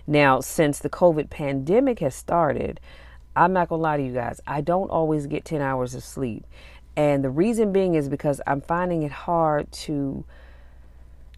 Now, 0.05 0.41
since 0.41 0.79
the 0.79 0.89
COVID 0.89 1.29
pandemic 1.29 1.99
has 1.99 2.13
started, 2.13 2.79
I'm 3.39 3.54
not 3.54 3.69
going 3.69 3.80
to 3.80 3.84
lie 3.84 3.97
to 3.97 4.04
you 4.04 4.13
guys, 4.13 4.41
I 4.45 4.62
don't 4.62 4.89
always 4.89 5.25
get 5.25 5.45
10 5.45 5.62
hours 5.62 5.95
of 5.95 6.04
sleep. 6.04 6.45
And 6.97 7.23
the 7.23 7.30
reason 7.30 7.71
being 7.71 7.95
is 7.95 8.10
because 8.10 8.41
I'm 8.45 8.60
finding 8.60 9.04
it 9.04 9.12
hard 9.12 9.71
to 9.71 10.25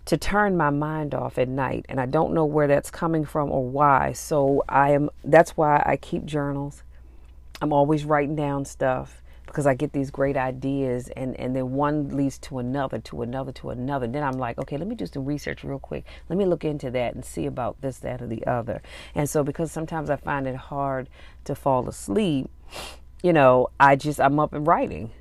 to 0.03 0.17
turn 0.17 0.57
my 0.57 0.71
mind 0.71 1.13
off 1.13 1.37
at 1.37 1.47
night 1.47 1.85
and 1.87 2.01
I 2.01 2.07
don't 2.07 2.33
know 2.33 2.43
where 2.43 2.65
that's 2.67 2.89
coming 2.89 3.23
from 3.23 3.51
or 3.51 3.63
why. 3.63 4.13
So 4.13 4.63
I 4.67 4.93
am 4.93 5.11
that's 5.23 5.55
why 5.55 5.83
I 5.85 5.95
keep 5.95 6.25
journals. 6.25 6.81
I'm 7.61 7.71
always 7.71 8.03
writing 8.03 8.35
down 8.35 8.65
stuff 8.65 9.20
because 9.51 9.67
I 9.67 9.73
get 9.73 9.93
these 9.93 10.11
great 10.11 10.37
ideas 10.37 11.09
and 11.15 11.39
and 11.39 11.55
then 11.55 11.73
one 11.73 12.15
leads 12.15 12.37
to 12.39 12.59
another 12.59 12.99
to 12.99 13.21
another 13.21 13.51
to 13.53 13.69
another. 13.71 14.05
And 14.05 14.15
Then 14.15 14.23
I'm 14.23 14.37
like, 14.37 14.57
okay, 14.59 14.77
let 14.77 14.87
me 14.87 14.95
do 14.95 15.05
some 15.05 15.25
research 15.25 15.63
real 15.63 15.79
quick. 15.79 16.05
Let 16.29 16.37
me 16.37 16.45
look 16.45 16.65
into 16.65 16.89
that 16.91 17.15
and 17.15 17.23
see 17.25 17.45
about 17.45 17.81
this 17.81 17.99
that 17.99 18.21
or 18.21 18.27
the 18.27 18.45
other. 18.47 18.81
And 19.15 19.29
so 19.29 19.43
because 19.43 19.71
sometimes 19.71 20.09
I 20.09 20.15
find 20.15 20.47
it 20.47 20.55
hard 20.55 21.09
to 21.45 21.55
fall 21.55 21.87
asleep, 21.89 22.49
you 23.21 23.33
know, 23.33 23.69
I 23.79 23.95
just 23.95 24.19
I'm 24.19 24.39
up 24.39 24.53
and 24.53 24.65
writing 24.65 25.11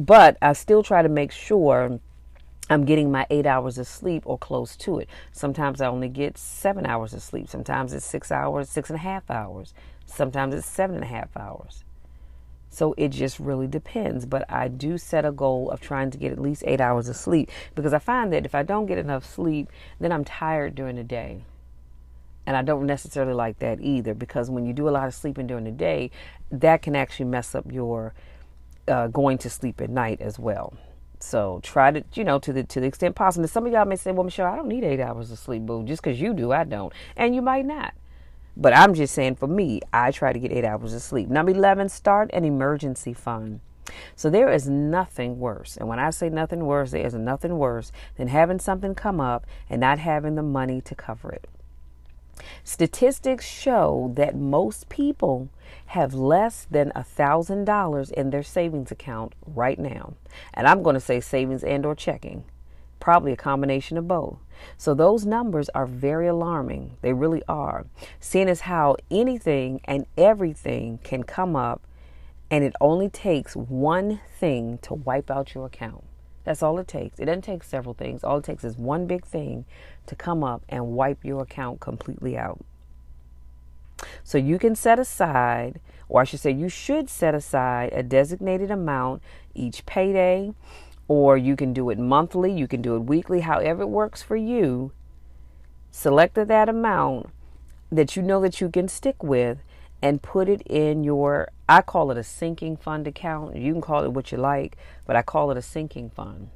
but 0.00 0.38
I 0.40 0.54
still 0.54 0.82
try 0.82 1.02
to 1.02 1.10
make 1.10 1.30
sure 1.30 2.00
I'm 2.70 2.84
getting 2.84 3.12
my 3.12 3.26
eight 3.28 3.46
hours 3.46 3.76
of 3.76 3.86
sleep 3.86 4.22
or 4.24 4.38
close 4.38 4.76
to 4.78 4.98
it. 4.98 5.08
Sometimes 5.32 5.80
I 5.80 5.88
only 5.88 6.08
get 6.08 6.38
seven 6.38 6.86
hours 6.86 7.12
of 7.12 7.20
sleep. 7.20 7.48
Sometimes 7.48 7.92
it's 7.92 8.06
six 8.06 8.32
hours, 8.32 8.70
six 8.70 8.88
and 8.88 8.96
a 8.96 9.02
half 9.02 9.30
hours. 9.30 9.74
Sometimes 10.06 10.54
it's 10.54 10.66
seven 10.66 10.96
and 10.96 11.04
a 11.04 11.08
half 11.08 11.36
hours. 11.36 11.84
So 12.70 12.94
it 12.96 13.08
just 13.08 13.38
really 13.38 13.66
depends. 13.66 14.24
But 14.24 14.50
I 14.50 14.68
do 14.68 14.96
set 14.96 15.24
a 15.24 15.32
goal 15.32 15.70
of 15.70 15.80
trying 15.80 16.10
to 16.12 16.18
get 16.18 16.32
at 16.32 16.40
least 16.40 16.62
eight 16.66 16.80
hours 16.80 17.08
of 17.08 17.16
sleep 17.16 17.50
because 17.74 17.92
I 17.92 17.98
find 17.98 18.32
that 18.32 18.46
if 18.46 18.54
I 18.54 18.62
don't 18.62 18.86
get 18.86 18.96
enough 18.96 19.26
sleep, 19.26 19.68
then 19.98 20.12
I'm 20.12 20.24
tired 20.24 20.74
during 20.74 20.96
the 20.96 21.04
day. 21.04 21.44
And 22.46 22.56
I 22.56 22.62
don't 22.62 22.86
necessarily 22.86 23.34
like 23.34 23.58
that 23.58 23.80
either 23.80 24.14
because 24.14 24.50
when 24.50 24.64
you 24.64 24.72
do 24.72 24.88
a 24.88 24.90
lot 24.90 25.06
of 25.06 25.14
sleeping 25.14 25.46
during 25.46 25.64
the 25.64 25.70
day, 25.70 26.10
that 26.50 26.80
can 26.82 26.96
actually 26.96 27.26
mess 27.26 27.54
up 27.54 27.70
your 27.70 28.14
uh, 28.88 29.08
going 29.08 29.38
to 29.38 29.50
sleep 29.50 29.80
at 29.80 29.90
night 29.90 30.20
as 30.20 30.38
well. 30.38 30.74
So 31.20 31.60
try 31.62 31.90
to, 31.90 32.02
you 32.14 32.24
know, 32.24 32.38
to 32.38 32.52
the 32.52 32.64
to 32.64 32.80
the 32.80 32.86
extent 32.86 33.14
possible. 33.14 33.46
some 33.46 33.66
of 33.66 33.72
y'all 33.72 33.84
may 33.84 33.96
say, 33.96 34.10
"Well, 34.10 34.24
Michelle, 34.24 34.50
I 34.50 34.56
don't 34.56 34.68
need 34.68 34.84
eight 34.84 35.00
hours 35.00 35.30
of 35.30 35.38
sleep, 35.38 35.66
boo. 35.66 35.84
Just 35.84 36.02
because 36.02 36.20
you 36.20 36.32
do, 36.32 36.50
I 36.50 36.64
don't." 36.64 36.92
And 37.14 37.34
you 37.34 37.42
might 37.42 37.66
not. 37.66 37.92
But 38.60 38.76
I'm 38.76 38.92
just 38.92 39.14
saying, 39.14 39.36
for 39.36 39.46
me, 39.46 39.80
I 39.90 40.10
try 40.10 40.34
to 40.34 40.38
get 40.38 40.52
eight 40.52 40.66
hours 40.66 40.92
of 40.92 41.00
sleep. 41.00 41.30
Number 41.30 41.52
eleven, 41.52 41.88
start 41.88 42.30
an 42.34 42.44
emergency 42.44 43.14
fund. 43.14 43.60
So 44.14 44.28
there 44.28 44.52
is 44.52 44.68
nothing 44.68 45.40
worse. 45.40 45.78
And 45.78 45.88
when 45.88 45.98
I 45.98 46.10
say 46.10 46.28
nothing 46.28 46.66
worse, 46.66 46.90
there 46.90 47.04
is 47.04 47.14
nothing 47.14 47.58
worse 47.58 47.90
than 48.16 48.28
having 48.28 48.60
something 48.60 48.94
come 48.94 49.18
up 49.18 49.46
and 49.70 49.80
not 49.80 49.98
having 49.98 50.34
the 50.34 50.42
money 50.42 50.80
to 50.82 50.94
cover 50.94 51.32
it. 51.32 51.48
Statistics 52.62 53.46
show 53.46 54.12
that 54.16 54.36
most 54.36 54.88
people 54.88 55.48
have 55.86 56.14
less 56.14 56.66
than 56.70 56.92
a 56.94 57.02
thousand 57.02 57.64
dollars 57.64 58.10
in 58.10 58.30
their 58.30 58.42
savings 58.42 58.90
account 58.90 59.34
right 59.46 59.78
now. 59.78 60.14
And 60.54 60.66
I'm 60.66 60.82
going 60.82 60.94
to 60.94 61.00
say 61.00 61.20
savings 61.20 61.64
and 61.64 61.84
or 61.84 61.94
checking. 61.94 62.44
Probably 63.00 63.32
a 63.32 63.36
combination 63.36 63.96
of 63.96 64.06
both. 64.06 64.38
So 64.76 64.94
those 64.94 65.26
numbers 65.26 65.68
are 65.70 65.86
very 65.86 66.26
alarming. 66.26 66.96
They 67.02 67.12
really 67.12 67.42
are. 67.48 67.86
Seeing 68.18 68.48
as 68.48 68.62
how 68.62 68.96
anything 69.10 69.80
and 69.84 70.06
everything 70.16 70.98
can 71.02 71.22
come 71.22 71.56
up 71.56 71.82
and 72.50 72.64
it 72.64 72.74
only 72.80 73.08
takes 73.08 73.54
one 73.54 74.20
thing 74.38 74.78
to 74.78 74.94
wipe 74.94 75.30
out 75.30 75.54
your 75.54 75.66
account. 75.66 76.04
That's 76.44 76.62
all 76.62 76.78
it 76.78 76.88
takes. 76.88 77.18
It 77.18 77.26
doesn't 77.26 77.42
take 77.42 77.62
several 77.62 77.94
things. 77.94 78.24
All 78.24 78.38
it 78.38 78.44
takes 78.44 78.64
is 78.64 78.76
one 78.76 79.06
big 79.06 79.24
thing 79.24 79.66
to 80.06 80.16
come 80.16 80.42
up 80.42 80.62
and 80.68 80.92
wipe 80.92 81.24
your 81.24 81.42
account 81.42 81.80
completely 81.80 82.36
out. 82.36 82.64
So 84.24 84.38
you 84.38 84.58
can 84.58 84.74
set 84.74 84.98
aside, 84.98 85.80
or 86.08 86.22
I 86.22 86.24
should 86.24 86.40
say, 86.40 86.50
you 86.50 86.68
should 86.68 87.08
set 87.08 87.34
aside 87.34 87.90
a 87.92 88.02
designated 88.02 88.70
amount 88.70 89.22
each 89.54 89.84
payday, 89.86 90.54
or 91.10 91.36
you 91.36 91.56
can 91.56 91.72
do 91.72 91.90
it 91.90 91.98
monthly, 91.98 92.52
you 92.52 92.68
can 92.68 92.80
do 92.80 92.94
it 92.94 93.00
weekly, 93.00 93.40
however 93.40 93.82
it 93.82 93.88
works 93.88 94.22
for 94.22 94.36
you. 94.36 94.92
Select 95.90 96.36
that 96.36 96.68
amount 96.68 97.30
that 97.90 98.14
you 98.14 98.22
know 98.22 98.40
that 98.40 98.60
you 98.60 98.68
can 98.68 98.86
stick 98.86 99.20
with 99.20 99.58
and 100.00 100.22
put 100.22 100.48
it 100.48 100.62
in 100.62 101.02
your 101.02 101.48
I 101.68 101.82
call 101.82 102.12
it 102.12 102.16
a 102.16 102.22
sinking 102.22 102.76
fund 102.76 103.08
account. 103.08 103.56
You 103.56 103.72
can 103.72 103.80
call 103.82 104.04
it 104.04 104.12
what 104.12 104.30
you 104.30 104.38
like, 104.38 104.76
but 105.04 105.16
I 105.16 105.22
call 105.22 105.50
it 105.50 105.56
a 105.56 105.62
sinking 105.62 106.10
fund. 106.10 106.50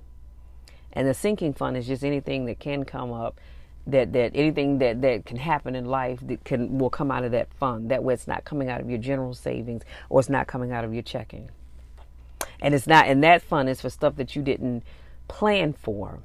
And 0.92 1.08
the 1.08 1.14
sinking 1.14 1.54
fund 1.54 1.76
is 1.76 1.88
just 1.88 2.04
anything 2.04 2.44
that 2.44 2.60
can 2.60 2.84
come 2.84 3.12
up 3.12 3.40
that 3.88 4.12
that 4.12 4.30
anything 4.36 4.78
that 4.78 5.02
that 5.02 5.26
can 5.26 5.38
happen 5.38 5.74
in 5.74 5.84
life 5.84 6.20
that 6.22 6.44
can 6.44 6.78
will 6.78 6.90
come 6.90 7.10
out 7.10 7.24
of 7.24 7.32
that 7.32 7.52
fund. 7.54 7.90
That 7.90 8.04
way 8.04 8.14
it's 8.14 8.28
not 8.28 8.44
coming 8.44 8.68
out 8.68 8.80
of 8.80 8.88
your 8.88 9.00
general 9.00 9.34
savings 9.34 9.82
or 10.08 10.20
it's 10.20 10.28
not 10.28 10.46
coming 10.46 10.70
out 10.70 10.84
of 10.84 10.94
your 10.94 11.02
checking. 11.02 11.50
And 12.64 12.74
it's 12.74 12.88
not 12.88 13.06
and 13.06 13.22
that 13.22 13.42
fund 13.42 13.68
is 13.68 13.80
for 13.80 13.90
stuff 13.90 14.16
that 14.16 14.34
you 14.34 14.42
didn't 14.42 14.82
plan 15.28 15.72
for 15.72 16.18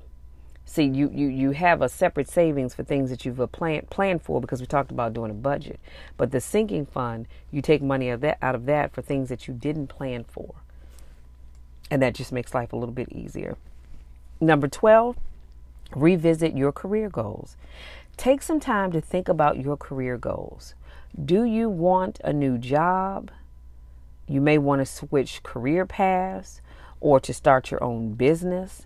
See, 0.69 0.83
you, 0.83 1.09
you, 1.11 1.29
you 1.29 1.51
have 1.51 1.81
a 1.81 1.89
separate 1.89 2.29
savings 2.29 2.75
for 2.75 2.83
things 2.83 3.09
that 3.09 3.25
you've 3.25 3.41
planned 3.51 3.89
planned 3.89 4.21
for 4.21 4.39
because 4.39 4.61
we 4.61 4.67
talked 4.67 4.91
about 4.91 5.15
doing 5.15 5.31
a 5.31 5.33
budget. 5.33 5.79
But 6.15 6.29
the 6.29 6.39
sinking 6.39 6.85
fund, 6.85 7.25
you 7.49 7.63
take 7.63 7.81
money 7.81 8.09
of 8.09 8.21
that, 8.21 8.37
out 8.39 8.53
of 8.53 8.67
that 8.67 8.93
for 8.93 9.01
things 9.01 9.29
that 9.29 9.47
you 9.47 9.55
didn't 9.55 9.87
plan 9.87 10.25
for. 10.25 10.53
And 11.89 12.03
that 12.03 12.13
just 12.13 12.31
makes 12.31 12.53
life 12.53 12.71
a 12.71 12.75
little 12.75 12.93
bit 12.93 13.11
easier. 13.11 13.57
Number 14.39 14.67
12, 14.67 15.17
revisit 15.95 16.55
your 16.55 16.71
career 16.71 17.09
goals. 17.09 17.57
Take 18.15 18.43
some 18.43 18.59
time 18.59 18.91
to 18.91 19.01
think 19.01 19.27
about 19.27 19.57
your 19.57 19.75
career 19.75 20.19
goals. 20.19 20.75
Do 21.19 21.45
you 21.45 21.67
want 21.67 22.19
a 22.23 22.31
new 22.31 22.59
job? 22.59 23.31
You 24.29 24.41
may 24.41 24.59
want 24.59 24.79
to 24.79 24.85
switch 24.85 25.41
career 25.41 25.87
paths 25.87 26.61
or 26.99 27.19
to 27.19 27.33
start 27.33 27.71
your 27.71 27.83
own 27.83 28.13
business. 28.13 28.85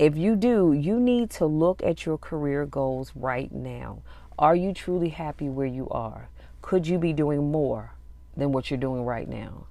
If 0.00 0.16
you 0.16 0.34
do, 0.34 0.72
you 0.72 0.98
need 0.98 1.30
to 1.30 1.46
look 1.46 1.80
at 1.84 2.04
your 2.04 2.18
career 2.18 2.66
goals 2.66 3.12
right 3.14 3.52
now. 3.52 4.02
Are 4.36 4.56
you 4.56 4.74
truly 4.74 5.10
happy 5.10 5.48
where 5.48 5.68
you 5.68 5.88
are? 5.90 6.28
Could 6.60 6.88
you 6.88 6.98
be 6.98 7.12
doing 7.12 7.52
more 7.52 7.92
than 8.36 8.50
what 8.50 8.68
you're 8.68 8.76
doing 8.76 9.04
right 9.04 9.28
now? 9.28 9.68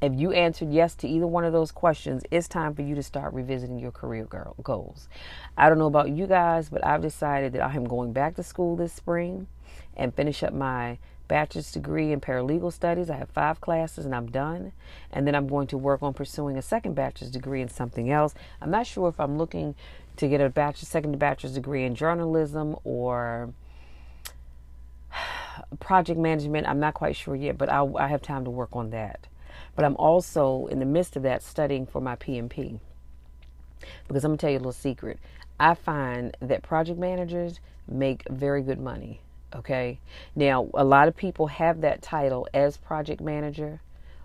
If 0.00 0.14
you 0.14 0.32
answered 0.32 0.72
yes 0.72 0.94
to 0.96 1.08
either 1.08 1.26
one 1.26 1.44
of 1.44 1.52
those 1.52 1.70
questions, 1.70 2.22
it's 2.30 2.48
time 2.48 2.74
for 2.74 2.80
you 2.80 2.94
to 2.94 3.02
start 3.02 3.34
revisiting 3.34 3.78
your 3.78 3.92
career 3.92 4.26
goals. 4.62 5.06
I 5.54 5.68
don't 5.68 5.78
know 5.78 5.86
about 5.86 6.10
you 6.10 6.26
guys, 6.26 6.70
but 6.70 6.82
I've 6.82 7.02
decided 7.02 7.52
that 7.52 7.62
I 7.62 7.74
am 7.74 7.84
going 7.84 8.14
back 8.14 8.36
to 8.36 8.42
school 8.42 8.74
this 8.74 8.94
spring 8.94 9.48
and 9.94 10.14
finish 10.14 10.42
up 10.42 10.54
my 10.54 10.98
bachelor's 11.28 11.72
degree 11.72 12.12
in 12.12 12.20
paralegal 12.20 12.72
studies. 12.72 13.10
I 13.10 13.16
have 13.16 13.30
five 13.30 13.60
classes 13.60 14.04
and 14.04 14.14
I'm 14.14 14.26
done. 14.30 14.72
And 15.12 15.26
then 15.26 15.34
I'm 15.34 15.46
going 15.46 15.66
to 15.68 15.78
work 15.78 16.02
on 16.02 16.14
pursuing 16.14 16.56
a 16.56 16.62
second 16.62 16.94
bachelor's 16.94 17.30
degree 17.30 17.60
in 17.60 17.68
something 17.68 18.10
else. 18.10 18.34
I'm 18.60 18.70
not 18.70 18.86
sure 18.86 19.08
if 19.08 19.20
I'm 19.20 19.38
looking 19.38 19.74
to 20.16 20.28
get 20.28 20.40
a 20.40 20.48
bachelor's, 20.48 20.88
second 20.88 21.18
bachelor's 21.18 21.54
degree 21.54 21.84
in 21.84 21.94
journalism 21.94 22.76
or 22.84 23.52
project 25.80 26.18
management. 26.18 26.66
I'm 26.66 26.80
not 26.80 26.94
quite 26.94 27.16
sure 27.16 27.36
yet, 27.36 27.58
but 27.58 27.68
I'll, 27.68 27.96
I 27.96 28.08
have 28.08 28.22
time 28.22 28.44
to 28.44 28.50
work 28.50 28.74
on 28.74 28.90
that. 28.90 29.26
But 29.74 29.84
I'm 29.84 29.96
also 29.96 30.66
in 30.66 30.78
the 30.78 30.86
midst 30.86 31.16
of 31.16 31.22
that 31.24 31.42
studying 31.42 31.86
for 31.86 32.00
my 32.00 32.16
PMP. 32.16 32.80
Because 34.08 34.24
I'm 34.24 34.30
going 34.30 34.38
to 34.38 34.40
tell 34.40 34.50
you 34.50 34.56
a 34.56 34.60
little 34.60 34.72
secret. 34.72 35.18
I 35.58 35.74
find 35.74 36.36
that 36.40 36.62
project 36.62 36.98
managers 36.98 37.60
make 37.88 38.26
very 38.28 38.62
good 38.62 38.80
money 38.80 39.20
Okay. 39.54 40.00
Now, 40.34 40.68
a 40.74 40.84
lot 40.84 41.08
of 41.08 41.16
people 41.16 41.46
have 41.46 41.80
that 41.80 42.02
title 42.02 42.48
as 42.52 42.76
project 42.76 43.20
manager, 43.20 43.80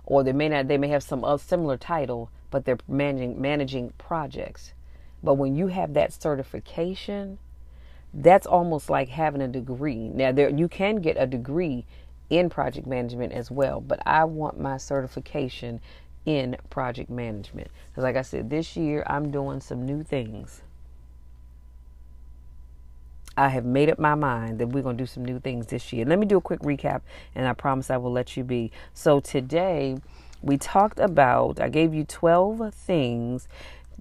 or 0.06 0.24
they 0.24 0.34
may 0.34 0.50
not. 0.50 0.68
They 0.68 0.78
may 0.78 0.90
have 0.90 1.04
some 1.04 1.24
other 1.24 1.42
similar 1.42 1.78
title, 1.78 2.30
but 2.50 2.66
they're 2.66 2.80
managing 2.88 3.40
managing 3.40 3.94
projects. 3.98 4.74
But 5.24 5.36
when 5.36 5.56
you 5.56 5.68
have 5.68 5.94
that 5.94 6.12
certification, 6.12 7.38
that's 8.14 8.48
almost 8.48 8.90
like 8.90 9.10
having 9.10 9.42
a 9.42 9.48
degree. 9.48 10.10
Now, 10.10 10.32
there 10.32 10.50
you 10.50 10.68
can 10.68 10.98
get 10.98 11.18
a 11.18 11.28
degree 11.28 11.86
in 12.30 12.50
project 12.50 12.88
management 12.88 13.34
as 13.34 13.52
well, 13.52 13.82
but 13.82 14.02
I 14.06 14.24
want 14.24 14.60
my 14.60 14.78
certification 14.78 15.82
in 16.26 16.58
project 16.70 17.10
management. 17.10 17.70
Because, 17.90 18.04
like 18.04 18.16
I 18.16 18.22
said, 18.22 18.50
this 18.50 18.76
year 18.76 19.04
I'm 19.08 19.32
doing 19.32 19.60
some 19.60 19.86
new 19.86 20.04
things. 20.04 20.62
I 23.38 23.50
have 23.50 23.65
made 23.65 23.89
up 23.89 23.98
my 23.98 24.15
mind 24.15 24.60
that 24.60 24.67
we're 24.67 24.84
going 24.84 24.98
to 24.98 25.04
do 25.04 25.08
some 25.08 25.24
new 25.24 25.39
things 25.39 25.67
this 25.67 25.94
year. 25.94 26.06
Let 26.06 26.20
me 26.20 26.26
do 26.26 26.38
a 26.38 26.41
quick 26.41 26.60
recap, 26.60 27.02
and 27.34 27.48
I 27.48 27.54
promise 27.54 27.89
I 27.89 27.98
will 27.98 28.12
let 28.12 28.36
you 28.36 28.44
be. 28.44 28.72
So, 28.94 29.20
today 29.20 29.98
we 30.41 30.58
talked 30.58 31.00
about, 31.00 31.62
I 31.62 31.70
gave 31.70 31.94
you 31.94 32.04
12 32.04 32.74
things 32.74 33.48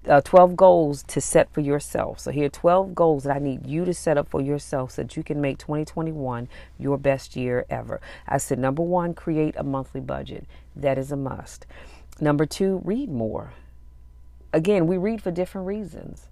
uh, 0.09 0.21
12 0.23 0.57
goals 0.57 1.03
to 1.03 1.21
set 1.21 1.53
for 1.53 1.61
yourself. 1.61 2.19
So, 2.19 2.31
here 2.31 2.47
are 2.47 2.49
12 2.49 2.95
goals 2.95 3.25
that 3.25 3.37
I 3.37 3.39
need 3.39 3.67
you 3.67 3.85
to 3.85 3.93
set 3.93 4.17
up 4.17 4.31
for 4.31 4.41
yourself 4.41 4.93
so 4.93 5.03
that 5.03 5.17
you 5.17 5.23
can 5.23 5.41
make 5.41 5.59
2021 5.59 6.49
your 6.79 6.97
best 6.97 7.37
year 7.37 7.67
ever. 7.69 8.01
I 8.27 8.39
said, 8.39 8.59
number 8.59 8.83
one, 8.83 9.15
create 9.15 9.55
a 9.57 9.63
monthly 9.63 10.01
budget. 10.01 10.47
That 10.75 10.97
is 10.97 11.13
a 11.13 11.17
must. 11.17 11.67
Number 12.19 12.47
two, 12.47 12.81
read 12.85 13.11
more. 13.11 13.53
Again, 14.53 14.87
we 14.87 14.97
read 14.97 15.23
for 15.23 15.31
different 15.31 15.67
reasons 15.67 16.30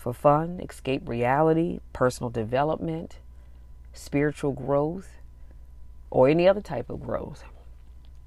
for 0.00 0.12
fun, 0.12 0.60
escape 0.60 1.08
reality, 1.08 1.80
personal 1.92 2.30
development, 2.30 3.18
spiritual 3.92 4.52
growth, 4.52 5.08
or 6.10 6.28
any 6.28 6.48
other 6.48 6.60
type 6.60 6.90
of 6.90 7.02
growth. 7.02 7.44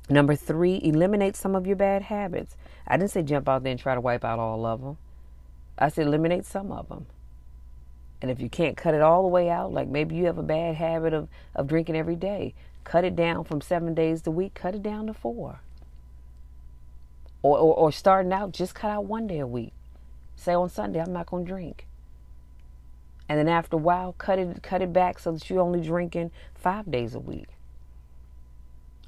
Number 0.10 0.36
three, 0.36 0.80
eliminate 0.84 1.36
some 1.36 1.56
of 1.56 1.66
your 1.66 1.76
bad 1.76 2.04
habits. 2.04 2.56
I 2.88 2.98
didn't 2.98 3.12
say 3.12 3.24
jump 3.24 3.50
out 3.50 3.64
there 3.64 3.72
and 3.72 3.80
try 3.80 3.96
to 3.96 4.02
wipe 4.02 4.24
out 4.24 4.40
all 4.40 4.66
of 4.66 4.82
them. 4.82 4.98
I 5.78 5.90
said 5.90 6.08
eliminate 6.08 6.46
some 6.46 6.72
of 6.72 6.90
them. 6.90 7.08
And 8.22 8.30
if 8.30 8.40
you 8.40 8.50
can't 8.50 8.78
cut 8.78 8.94
it 8.94 9.02
all 9.02 9.24
the 9.24 9.28
way 9.28 9.50
out, 9.50 9.74
like 9.74 9.88
maybe 9.88 10.16
you 10.16 10.26
have 10.26 10.38
a 10.38 10.44
bad 10.44 10.76
habit 10.76 11.14
of, 11.14 11.28
of 11.56 11.68
drinking 11.68 11.96
every 11.96 12.16
day, 12.16 12.54
cut 12.84 13.04
it 13.04 13.16
down 13.16 13.44
from 13.44 13.62
seven 13.62 13.94
days 13.94 14.26
a 14.28 14.32
week, 14.32 14.54
cut 14.54 14.76
it 14.76 14.84
down 14.84 15.08
to 15.08 15.14
four. 15.14 15.60
Or, 17.42 17.58
or, 17.58 17.76
or 17.76 17.92
starting 17.92 18.32
out, 18.32 18.52
just 18.52 18.76
cut 18.76 18.92
out 18.92 19.06
one 19.06 19.28
day 19.28 19.40
a 19.40 19.48
week. 19.48 19.74
Say 20.44 20.56
on 20.56 20.70
Sunday, 20.70 21.00
I'm 21.00 21.14
not 21.14 21.28
to 21.28 21.44
drink. 21.46 21.88
And 23.30 23.40
then 23.40 23.48
after 23.48 23.78
a 23.78 23.80
while, 23.80 24.12
cut 24.18 24.40
it, 24.40 24.62
cut 24.62 24.82
it 24.82 24.92
back 24.92 25.18
so 25.18 25.32
that 25.32 25.50
you're 25.50 25.62
only 25.62 25.80
drinking 25.80 26.32
five 26.54 26.92
days 26.92 27.16
a 27.16 27.20
week. 27.20 27.48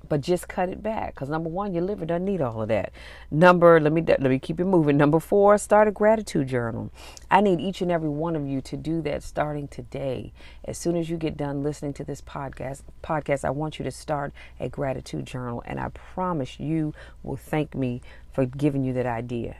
But 0.07 0.21
just 0.21 0.47
cut 0.47 0.69
it 0.69 0.81
back 0.81 1.13
because 1.13 1.27
number 1.27 1.49
one 1.49 1.73
your 1.73 1.83
liver 1.83 2.05
doesn't 2.05 2.23
need 2.23 2.39
all 2.39 2.61
of 2.61 2.69
that. 2.69 2.93
Number 3.29 3.81
let 3.81 3.91
me 3.91 4.01
let 4.01 4.21
me 4.21 4.39
keep 4.39 4.61
it 4.61 4.65
moving. 4.65 4.95
Number 4.95 5.19
four 5.19 5.57
start 5.57 5.89
a 5.89 5.91
gratitude 5.91 6.47
journal. 6.47 6.89
I 7.29 7.41
need 7.41 7.59
each 7.59 7.81
and 7.81 7.91
every 7.91 8.07
one 8.07 8.37
of 8.37 8.47
you 8.47 8.61
to 8.61 8.77
do 8.77 9.01
that 9.01 9.21
starting 9.21 9.67
today. 9.67 10.31
As 10.63 10.77
soon 10.77 10.95
as 10.95 11.09
you 11.09 11.17
get 11.17 11.35
done 11.35 11.63
listening 11.63 11.91
to 11.93 12.05
this 12.05 12.21
podcast 12.21 12.83
podcast 13.03 13.43
i 13.43 13.49
want 13.49 13.77
you 13.77 13.83
to 13.83 13.91
start 13.91 14.31
a 14.59 14.69
gratitude 14.69 15.25
journal 15.25 15.61
and 15.65 15.79
i 15.79 15.89
promise 15.89 16.59
you 16.59 16.93
will 17.23 17.35
thank 17.35 17.75
me 17.75 18.01
for 18.31 18.45
giving 18.45 18.83
you 18.83 18.93
that 18.93 19.07
idea 19.07 19.57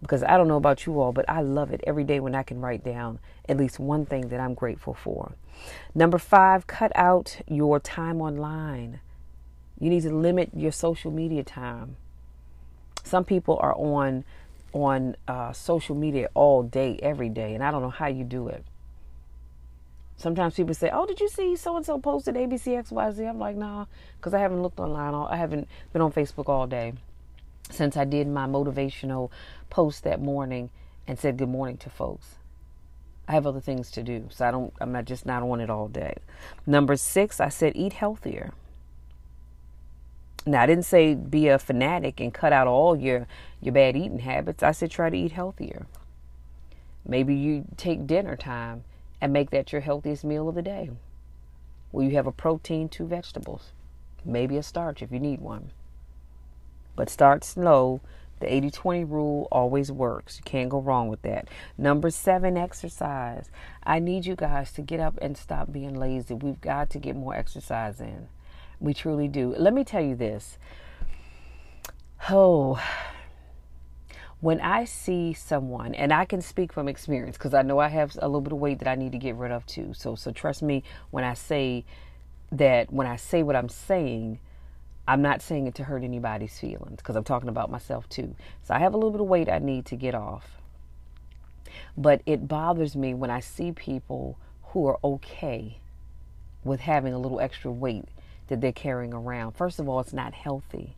because 0.00 0.22
I 0.22 0.36
don't 0.36 0.48
know 0.48 0.56
about 0.56 0.86
you 0.86 1.00
all, 1.00 1.12
but 1.12 1.28
I 1.28 1.40
love 1.40 1.72
it 1.72 1.80
every 1.86 2.04
day 2.04 2.20
when 2.20 2.34
I 2.34 2.42
can 2.42 2.60
write 2.60 2.84
down 2.84 3.18
at 3.48 3.56
least 3.56 3.78
one 3.78 4.04
thing 4.04 4.28
that 4.28 4.40
I'm 4.40 4.54
grateful 4.54 4.94
for. 4.94 5.32
Number 5.94 6.18
five, 6.18 6.66
cut 6.66 6.92
out 6.94 7.38
your 7.48 7.80
time 7.80 8.20
online. 8.20 9.00
You 9.80 9.90
need 9.90 10.02
to 10.02 10.14
limit 10.14 10.50
your 10.54 10.72
social 10.72 11.10
media 11.10 11.42
time. 11.42 11.96
Some 13.04 13.24
people 13.24 13.58
are 13.60 13.74
on 13.74 14.24
on 14.72 15.16
uh, 15.26 15.52
social 15.52 15.94
media 15.94 16.28
all 16.34 16.62
day, 16.62 16.98
every 17.02 17.30
day, 17.30 17.54
and 17.54 17.64
I 17.64 17.70
don't 17.70 17.80
know 17.80 17.88
how 17.88 18.08
you 18.08 18.24
do 18.24 18.48
it. 18.48 18.62
Sometimes 20.18 20.54
people 20.54 20.74
say, 20.74 20.90
"Oh, 20.92 21.06
did 21.06 21.20
you 21.20 21.28
see 21.28 21.56
so 21.56 21.76
and 21.76 21.86
so 21.86 21.98
posted 21.98 22.34
ABC 22.34 22.76
XYZ?" 22.76 23.28
I'm 23.28 23.38
like, 23.38 23.56
"Nah," 23.56 23.86
because 24.18 24.34
I 24.34 24.40
haven't 24.40 24.62
looked 24.62 24.80
online. 24.80 25.14
I 25.14 25.36
haven't 25.36 25.68
been 25.92 26.02
on 26.02 26.12
Facebook 26.12 26.48
all 26.48 26.66
day 26.66 26.94
since 27.70 27.96
I 27.96 28.04
did 28.04 28.28
my 28.28 28.46
motivational 28.46 29.30
post 29.70 30.04
that 30.04 30.20
morning 30.20 30.70
and 31.06 31.18
said 31.18 31.36
good 31.36 31.48
morning 31.48 31.76
to 31.78 31.90
folks. 31.90 32.36
I 33.28 33.32
have 33.32 33.46
other 33.46 33.60
things 33.60 33.90
to 33.92 34.02
do, 34.02 34.28
so 34.30 34.46
I 34.46 34.50
don't. 34.50 34.72
I'm 34.80 34.92
not 34.92 35.04
just 35.04 35.26
not 35.26 35.42
on 35.42 35.60
it 35.60 35.68
all 35.68 35.88
day. 35.88 36.14
Number 36.64 36.96
six, 36.96 37.40
I 37.40 37.48
said 37.48 37.72
eat 37.74 37.94
healthier. 37.94 38.52
Now 40.46 40.62
I 40.62 40.66
didn't 40.66 40.84
say 40.84 41.14
be 41.14 41.48
a 41.48 41.58
fanatic 41.58 42.20
and 42.20 42.32
cut 42.32 42.52
out 42.52 42.68
all 42.68 42.96
your 42.96 43.26
your 43.60 43.72
bad 43.72 43.96
eating 43.96 44.20
habits. 44.20 44.62
I 44.62 44.70
said 44.70 44.92
try 44.92 45.10
to 45.10 45.16
eat 45.16 45.32
healthier. 45.32 45.86
Maybe 47.04 47.34
you 47.34 47.64
take 47.76 48.06
dinner 48.06 48.36
time 48.36 48.84
and 49.20 49.32
make 49.32 49.50
that 49.50 49.72
your 49.72 49.80
healthiest 49.80 50.24
meal 50.24 50.48
of 50.48 50.54
the 50.54 50.62
day. 50.62 50.90
Where 51.90 52.04
you 52.04 52.12
have 52.12 52.26
a 52.26 52.32
protein, 52.32 52.88
two 52.88 53.06
vegetables, 53.06 53.72
maybe 54.24 54.56
a 54.56 54.62
starch 54.62 55.02
if 55.02 55.10
you 55.10 55.18
need 55.18 55.40
one. 55.40 55.72
But 56.96 57.10
start 57.10 57.44
slow. 57.44 58.00
The 58.40 58.52
80 58.52 58.70
20 58.70 59.04
rule 59.04 59.48
always 59.50 59.90
works. 59.90 60.38
You 60.38 60.44
can't 60.44 60.68
go 60.68 60.80
wrong 60.80 61.08
with 61.08 61.22
that. 61.22 61.48
Number 61.78 62.10
seven, 62.10 62.56
exercise. 62.56 63.50
I 63.82 63.98
need 63.98 64.26
you 64.26 64.36
guys 64.36 64.72
to 64.72 64.82
get 64.82 65.00
up 65.00 65.18
and 65.22 65.38
stop 65.38 65.72
being 65.72 65.94
lazy. 65.94 66.34
We've 66.34 66.60
got 66.60 66.90
to 66.90 66.98
get 66.98 67.16
more 67.16 67.34
exercise 67.34 68.00
in. 68.00 68.28
We 68.78 68.92
truly 68.92 69.28
do. 69.28 69.54
Let 69.56 69.72
me 69.72 69.84
tell 69.84 70.02
you 70.02 70.16
this. 70.16 70.58
Oh, 72.28 72.78
when 74.40 74.60
I 74.60 74.84
see 74.84 75.32
someone, 75.32 75.94
and 75.94 76.12
I 76.12 76.24
can 76.24 76.42
speak 76.42 76.72
from 76.72 76.88
experience 76.88 77.38
because 77.38 77.54
I 77.54 77.62
know 77.62 77.78
I 77.78 77.88
have 77.88 78.16
a 78.20 78.28
little 78.28 78.42
bit 78.42 78.52
of 78.52 78.58
weight 78.58 78.80
that 78.80 78.88
I 78.88 78.94
need 78.94 79.12
to 79.12 79.18
get 79.18 79.34
rid 79.34 79.50
of 79.50 79.64
too. 79.66 79.94
So, 79.94 80.14
so 80.14 80.30
trust 80.30 80.62
me 80.62 80.82
when 81.10 81.24
I 81.24 81.34
say 81.34 81.84
that 82.52 82.92
when 82.92 83.06
I 83.06 83.16
say 83.16 83.42
what 83.42 83.56
I'm 83.56 83.68
saying, 83.68 84.40
I'm 85.08 85.22
not 85.22 85.40
saying 85.40 85.66
it 85.66 85.74
to 85.76 85.84
hurt 85.84 86.02
anybody's 86.02 86.58
feelings 86.58 86.96
because 86.96 87.16
I'm 87.16 87.24
talking 87.24 87.48
about 87.48 87.70
myself 87.70 88.08
too. 88.08 88.34
So 88.64 88.74
I 88.74 88.78
have 88.78 88.94
a 88.94 88.96
little 88.96 89.12
bit 89.12 89.20
of 89.20 89.28
weight 89.28 89.48
I 89.48 89.58
need 89.58 89.86
to 89.86 89.96
get 89.96 90.14
off. 90.14 90.56
But 91.96 92.22
it 92.26 92.48
bothers 92.48 92.96
me 92.96 93.14
when 93.14 93.30
I 93.30 93.40
see 93.40 93.72
people 93.72 94.38
who 94.68 94.86
are 94.86 94.98
okay 95.04 95.78
with 96.64 96.80
having 96.80 97.12
a 97.12 97.18
little 97.18 97.40
extra 97.40 97.70
weight 97.70 98.08
that 98.48 98.60
they're 98.60 98.72
carrying 98.72 99.14
around. 99.14 99.52
First 99.52 99.78
of 99.78 99.88
all, 99.88 100.00
it's 100.00 100.12
not 100.12 100.34
healthy. 100.34 100.96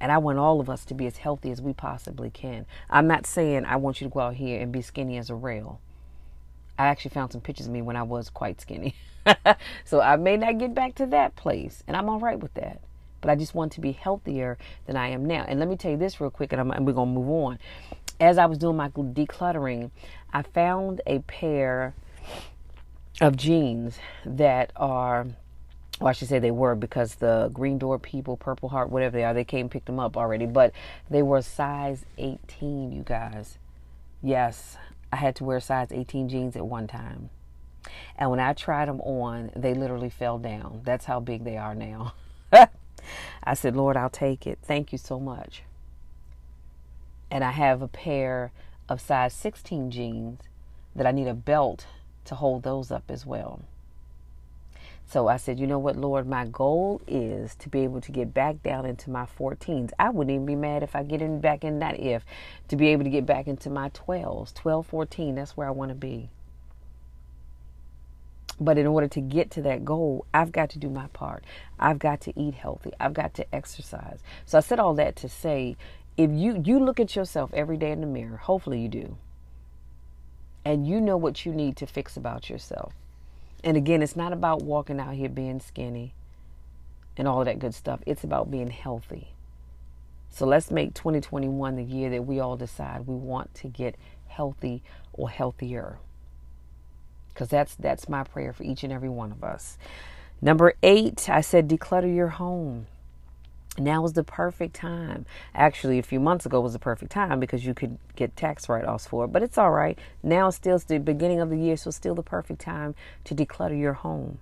And 0.00 0.10
I 0.10 0.18
want 0.18 0.38
all 0.38 0.60
of 0.60 0.68
us 0.68 0.84
to 0.86 0.94
be 0.94 1.06
as 1.06 1.18
healthy 1.18 1.50
as 1.50 1.62
we 1.62 1.72
possibly 1.72 2.30
can. 2.30 2.66
I'm 2.90 3.06
not 3.06 3.26
saying 3.26 3.64
I 3.64 3.76
want 3.76 4.00
you 4.00 4.08
to 4.08 4.12
go 4.12 4.20
out 4.20 4.34
here 4.34 4.60
and 4.60 4.72
be 4.72 4.82
skinny 4.82 5.18
as 5.18 5.30
a 5.30 5.34
rail. 5.34 5.80
I 6.78 6.86
actually 6.86 7.12
found 7.12 7.32
some 7.32 7.40
pictures 7.40 7.66
of 7.66 7.72
me 7.72 7.82
when 7.82 7.96
I 7.96 8.02
was 8.02 8.30
quite 8.30 8.60
skinny. 8.60 8.94
so 9.84 10.00
I 10.00 10.16
may 10.16 10.36
not 10.36 10.58
get 10.58 10.74
back 10.74 10.94
to 10.96 11.06
that 11.06 11.36
place, 11.36 11.84
and 11.86 11.96
I'm 11.96 12.08
all 12.08 12.18
right 12.18 12.38
with 12.38 12.52
that. 12.54 12.80
But 13.24 13.30
I 13.30 13.36
just 13.36 13.54
want 13.54 13.72
to 13.72 13.80
be 13.80 13.92
healthier 13.92 14.58
than 14.84 14.96
I 14.96 15.08
am 15.08 15.24
now. 15.24 15.46
And 15.48 15.58
let 15.58 15.66
me 15.66 15.76
tell 15.76 15.90
you 15.90 15.96
this 15.96 16.20
real 16.20 16.28
quick, 16.28 16.52
and, 16.52 16.60
and 16.60 16.86
we're 16.86 16.92
going 16.92 17.14
to 17.14 17.20
move 17.20 17.30
on. 17.30 17.58
As 18.20 18.36
I 18.36 18.44
was 18.44 18.58
doing 18.58 18.76
my 18.76 18.90
decluttering, 18.90 19.90
I 20.30 20.42
found 20.42 21.00
a 21.06 21.20
pair 21.20 21.94
of 23.22 23.34
jeans 23.38 23.98
that 24.26 24.72
are 24.76 25.26
well, 26.00 26.08
I 26.08 26.12
should 26.12 26.28
say 26.28 26.38
they 26.38 26.50
were 26.50 26.74
because 26.74 27.14
the 27.14 27.50
GreenDrop 27.54 28.02
people, 28.02 28.36
Purple 28.36 28.68
Heart, 28.68 28.90
whatever 28.90 29.16
they 29.16 29.24
are, 29.24 29.32
they 29.32 29.44
came 29.44 29.70
picked 29.70 29.86
them 29.86 29.98
up 29.98 30.18
already. 30.18 30.44
But 30.44 30.72
they 31.08 31.22
were 31.22 31.40
size 31.40 32.04
18, 32.18 32.92
you 32.92 33.02
guys. 33.04 33.56
Yes, 34.20 34.76
I 35.10 35.16
had 35.16 35.34
to 35.36 35.44
wear 35.44 35.60
size 35.60 35.88
18 35.92 36.28
jeans 36.28 36.56
at 36.56 36.66
one 36.66 36.88
time. 36.88 37.30
And 38.18 38.30
when 38.30 38.40
I 38.40 38.52
tried 38.52 38.88
them 38.88 39.00
on, 39.00 39.50
they 39.56 39.72
literally 39.72 40.10
fell 40.10 40.38
down. 40.38 40.82
That's 40.84 41.06
how 41.06 41.20
big 41.20 41.44
they 41.44 41.56
are 41.56 41.74
now. 41.74 42.12
I 43.42 43.54
said, 43.54 43.76
Lord, 43.76 43.96
I'll 43.96 44.10
take 44.10 44.46
it. 44.46 44.58
Thank 44.62 44.92
you 44.92 44.98
so 44.98 45.18
much. 45.18 45.62
And 47.30 47.42
I 47.42 47.50
have 47.50 47.82
a 47.82 47.88
pair 47.88 48.52
of 48.88 49.00
size 49.00 49.32
16 49.34 49.90
jeans 49.90 50.40
that 50.94 51.06
I 51.06 51.10
need 51.10 51.26
a 51.26 51.34
belt 51.34 51.86
to 52.26 52.34
hold 52.34 52.62
those 52.62 52.90
up 52.90 53.04
as 53.08 53.26
well. 53.26 53.60
So 55.06 55.28
I 55.28 55.36
said, 55.36 55.60
you 55.60 55.66
know 55.66 55.78
what, 55.78 55.96
Lord, 55.96 56.26
my 56.26 56.46
goal 56.46 57.00
is 57.06 57.54
to 57.56 57.68
be 57.68 57.80
able 57.80 58.00
to 58.00 58.12
get 58.12 58.32
back 58.32 58.62
down 58.62 58.86
into 58.86 59.10
my 59.10 59.26
14s. 59.26 59.92
I 59.98 60.10
wouldn't 60.10 60.34
even 60.34 60.46
be 60.46 60.56
mad 60.56 60.82
if 60.82 60.96
I 60.96 61.02
get 61.02 61.20
in 61.20 61.40
back 61.40 61.62
in 61.62 61.78
that 61.80 62.00
if 62.00 62.24
to 62.68 62.76
be 62.76 62.88
able 62.88 63.04
to 63.04 63.10
get 63.10 63.26
back 63.26 63.46
into 63.46 63.68
my 63.70 63.90
12s, 63.90 64.54
12, 64.54 64.86
14. 64.86 65.34
That's 65.34 65.56
where 65.56 65.68
I 65.68 65.72
want 65.72 65.90
to 65.90 65.94
be. 65.94 66.30
But 68.60 68.78
in 68.78 68.86
order 68.86 69.08
to 69.08 69.20
get 69.20 69.50
to 69.52 69.62
that 69.62 69.84
goal, 69.84 70.26
I've 70.32 70.52
got 70.52 70.70
to 70.70 70.78
do 70.78 70.88
my 70.88 71.08
part. 71.08 71.44
I've 71.78 71.98
got 71.98 72.20
to 72.22 72.40
eat 72.40 72.54
healthy. 72.54 72.92
I've 73.00 73.14
got 73.14 73.34
to 73.34 73.54
exercise. 73.54 74.20
So 74.46 74.58
I 74.58 74.60
said 74.60 74.78
all 74.78 74.94
that 74.94 75.16
to 75.16 75.28
say 75.28 75.76
if 76.16 76.30
you 76.30 76.62
you 76.64 76.78
look 76.78 77.00
at 77.00 77.16
yourself 77.16 77.50
every 77.52 77.76
day 77.76 77.90
in 77.90 78.00
the 78.00 78.06
mirror, 78.06 78.36
hopefully 78.36 78.80
you 78.80 78.88
do. 78.88 79.16
And 80.64 80.86
you 80.86 81.00
know 81.00 81.16
what 81.16 81.44
you 81.44 81.52
need 81.52 81.76
to 81.78 81.86
fix 81.86 82.16
about 82.16 82.48
yourself 82.48 82.92
and 83.64 83.78
again, 83.78 84.02
it's 84.02 84.14
not 84.14 84.34
about 84.34 84.62
walking 84.62 85.00
out 85.00 85.14
here 85.14 85.30
being 85.30 85.58
skinny 85.58 86.12
and 87.16 87.26
all 87.26 87.40
of 87.40 87.46
that 87.46 87.58
good 87.58 87.74
stuff. 87.74 88.00
It's 88.06 88.22
about 88.22 88.50
being 88.50 88.68
healthy. 88.68 89.28
So 90.28 90.46
let's 90.46 90.70
make 90.70 90.92
2021 90.92 91.76
the 91.76 91.82
year 91.82 92.10
that 92.10 92.26
we 92.26 92.40
all 92.40 92.56
decide 92.58 93.06
we 93.06 93.14
want 93.14 93.54
to 93.54 93.68
get 93.68 93.96
healthy 94.26 94.82
or 95.14 95.30
healthier. 95.30 95.98
Because 97.34 97.48
that's 97.48 97.74
that's 97.74 98.08
my 98.08 98.24
prayer 98.24 98.52
for 98.52 98.62
each 98.62 98.84
and 98.84 98.92
every 98.92 99.10
one 99.10 99.32
of 99.32 99.44
us. 99.44 99.76
Number 100.40 100.74
eight, 100.82 101.28
I 101.28 101.40
said 101.40 101.68
declutter 101.68 102.14
your 102.14 102.28
home 102.28 102.86
now 103.78 104.02
was 104.02 104.12
the 104.12 104.22
perfect 104.22 104.74
time. 104.74 105.26
Actually, 105.54 105.98
a 105.98 106.02
few 106.02 106.20
months 106.20 106.46
ago 106.46 106.60
was 106.60 106.74
the 106.74 106.78
perfect 106.78 107.10
time 107.10 107.40
because 107.40 107.66
you 107.66 107.74
could 107.74 107.98
get 108.14 108.36
tax 108.36 108.68
write 108.68 108.84
offs 108.84 109.06
for 109.06 109.24
it, 109.24 109.28
but 109.28 109.42
it's 109.42 109.58
all 109.58 109.72
right. 109.72 109.98
Now 110.22 110.48
it's 110.48 110.56
still 110.56 110.78
the 110.78 110.98
beginning 110.98 111.40
of 111.40 111.50
the 111.50 111.58
year, 111.58 111.76
so 111.76 111.88
it's 111.88 111.96
still 111.96 112.14
the 112.14 112.22
perfect 112.22 112.60
time 112.60 112.94
to 113.24 113.34
declutter 113.34 113.78
your 113.78 113.94
home. 113.94 114.38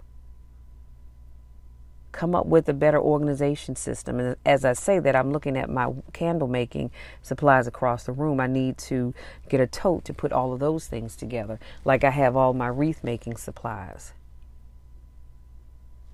Come 2.12 2.35
up 2.35 2.46
with 2.46 2.68
a 2.68 2.75
better 2.75 3.01
organization 3.01 3.75
system. 3.75 4.20
And 4.20 4.37
as 4.44 4.64
I 4.64 4.75
say 4.75 4.98
that, 4.98 5.16
I'm 5.16 5.33
looking 5.33 5.57
at 5.57 5.68
my 5.68 5.92
candle 6.12 6.46
making 6.46 6.90
supplies 7.22 7.66
across 7.66 8.05
the 8.05 8.12
room. 8.12 8.38
I 8.38 8.46
need 8.46 8.79
to 8.79 9.14
get 9.48 9.61
a 9.61 9.66
tote 9.66 10.05
to 10.05 10.14
put 10.14 10.33
all 10.33 10.53
of 10.53 10.61
those 10.61 10.87
things 10.87 11.16
together, 11.16 11.59
like 11.85 12.05
I 12.05 12.11
have 12.11 12.37
all 12.37 12.53
my 12.53 12.68
wreath 12.68 13.03
making 13.03 13.38
supplies. 13.38 14.12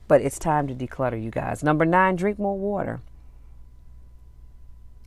But 0.06 0.22
it's 0.22 0.38
time 0.38 0.66
to 0.68 0.74
declutter, 0.74 1.22
you 1.22 1.30
guys. 1.30 1.62
Number 1.62 1.84
nine, 1.84 2.16
drink 2.16 2.38
more 2.38 2.56
water. 2.56 3.00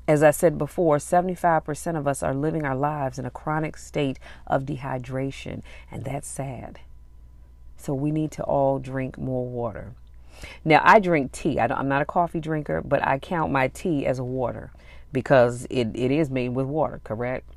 As 0.08 0.24
I 0.24 0.32
said 0.32 0.58
before, 0.58 0.98
75% 0.98 1.98
of 1.98 2.08
us 2.08 2.22
are 2.22 2.34
living 2.34 2.66
our 2.66 2.76
lives 2.76 3.18
in 3.18 3.26
a 3.26 3.32
chronic 3.32 3.78
state 3.78 4.20
of 4.46 4.64
dehydration, 4.64 5.62
and 5.90 6.04
that's 6.04 6.28
sad. 6.28 6.80
So 7.78 7.94
we 7.94 8.12
need 8.12 8.32
to 8.34 8.44
all 8.44 8.78
drink 8.78 9.18
more 9.18 9.48
water. 9.48 9.94
Now, 10.66 10.82
I 10.84 11.00
drink 11.00 11.32
tea. 11.32 11.60
I 11.60 11.66
am 11.80 11.88
not 11.88 12.02
a 12.02 12.06
coffee 12.06 12.40
drinker, 12.40 12.82
but 12.82 13.06
I 13.06 13.20
count 13.20 13.52
my 13.52 13.68
tea 13.70 14.06
as 14.06 14.20
a 14.20 14.24
water 14.24 14.72
because 15.12 15.66
it, 15.70 15.90
it 15.94 16.12
is 16.12 16.30
made 16.30 16.50
with 16.50 16.66
water, 16.66 17.02
correct? 17.04 17.50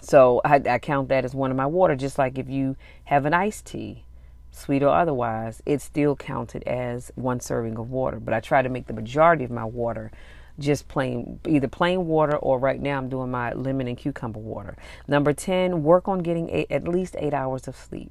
So 0.00 0.40
I, 0.44 0.62
I 0.68 0.78
count 0.78 1.08
that 1.08 1.24
as 1.24 1.34
one 1.34 1.50
of 1.50 1.56
my 1.56 1.66
water, 1.66 1.96
just 1.96 2.18
like 2.18 2.38
if 2.38 2.48
you 2.48 2.76
have 3.04 3.26
an 3.26 3.34
iced 3.34 3.66
tea, 3.66 4.04
sweet 4.50 4.82
or 4.82 4.94
otherwise, 4.94 5.62
it's 5.66 5.84
still 5.84 6.16
counted 6.16 6.62
as 6.64 7.12
one 7.14 7.40
serving 7.40 7.78
of 7.78 7.90
water. 7.90 8.20
But 8.20 8.34
I 8.34 8.40
try 8.40 8.62
to 8.62 8.68
make 8.68 8.86
the 8.86 8.92
majority 8.92 9.44
of 9.44 9.50
my 9.50 9.64
water 9.64 10.10
just 10.58 10.88
plain 10.88 11.40
either 11.46 11.68
plain 11.68 12.06
water 12.06 12.36
or 12.36 12.58
right 12.58 12.80
now 12.80 12.98
I'm 12.98 13.08
doing 13.08 13.30
my 13.30 13.52
lemon 13.52 13.88
and 13.88 13.96
cucumber 13.96 14.40
water. 14.40 14.76
Number 15.08 15.32
10, 15.32 15.82
work 15.82 16.06
on 16.06 16.20
getting 16.20 16.50
eight, 16.50 16.66
at 16.70 16.86
least 16.86 17.16
8 17.18 17.32
hours 17.32 17.66
of 17.66 17.76
sleep. 17.76 18.10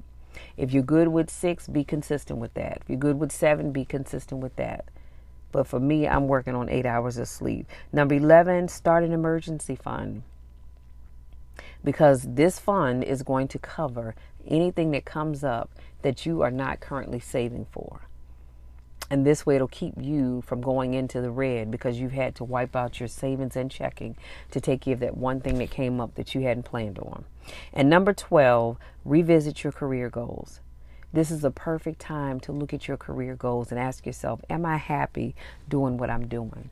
If 0.58 0.71
you're 0.71 0.84
good 0.84 1.10
with 1.10 1.30
6, 1.30 1.67
be 1.67 1.84
consistent 1.84 2.39
with 2.39 2.54
that. 2.56 2.80
If 2.82 2.89
you're 2.89 2.97
good 2.97 3.19
with 3.19 3.32
7, 3.32 3.71
be 3.71 3.86
consistent 3.86 4.41
with 4.41 4.56
that. 4.58 4.86
But 5.52 5.67
for 5.67 5.80
me, 5.80 6.08
I'm 6.08 6.28
working 6.28 6.56
on 6.56 6.69
8 6.69 6.86
hours 6.86 7.17
of 7.17 7.28
sleep. 7.28 7.67
Number 7.91 8.15
11, 8.15 8.67
start 8.67 9.04
an 9.04 9.12
emergency 9.12 9.75
fund. 9.75 10.23
Because 11.84 12.23
this 12.23 12.60
fund 12.60 13.04
is 13.04 13.23
going 13.23 13.47
to 13.49 13.60
cover 13.60 14.15
anything 14.47 14.91
that 14.91 15.06
comes 15.06 15.43
up 15.43 15.69
that 16.02 16.25
you 16.25 16.41
are 16.41 16.52
not 16.52 16.80
currently 16.80 17.19
saving 17.19 17.65
for. 17.71 18.02
And 19.10 19.26
this 19.26 19.45
way 19.45 19.56
it'll 19.56 19.67
keep 19.67 19.95
you 20.00 20.43
from 20.45 20.62
going 20.62 20.93
into 20.93 21.19
the 21.19 21.32
red 21.32 21.72
because 21.72 22.00
you've 22.00 22.12
had 22.12 22.36
to 22.36 22.43
wipe 22.43 22.76
out 22.76 23.00
your 23.00 23.08
savings 23.08 23.56
and 23.56 23.72
checking 23.72 24.15
to 24.52 24.62
take 24.62 24.82
care 24.82 24.93
of 24.93 25.00
that 25.00 25.17
one 25.17 25.41
thing 25.41 25.58
that 25.58 25.72
came 25.72 26.00
up 26.00 26.15
that 26.15 26.36
you 26.36 26.41
hadn't 26.41 26.63
planned 26.63 27.00
on. 27.00 27.26
And 27.74 27.89
number 27.89 28.13
12, 28.13 28.78
revisit 29.06 29.63
your 29.63 29.74
career 29.74 30.10
goals. 30.10 30.60
This 31.12 31.32
is 31.32 31.43
a 31.43 31.50
perfect 31.50 32.00
time 32.00 32.39
to 32.41 32.52
look 32.52 32.72
at 32.72 32.88
your 32.88 32.98
career 32.98 33.36
goals 33.36 33.72
and 33.72 33.80
ask 33.80 34.06
yourself, 34.06 34.41
am 34.48 34.63
I 34.63 34.78
happy 34.78 35.34
doing 35.67 35.98
what 35.98 36.12
I'm 36.12 36.28
doing? 36.28 36.69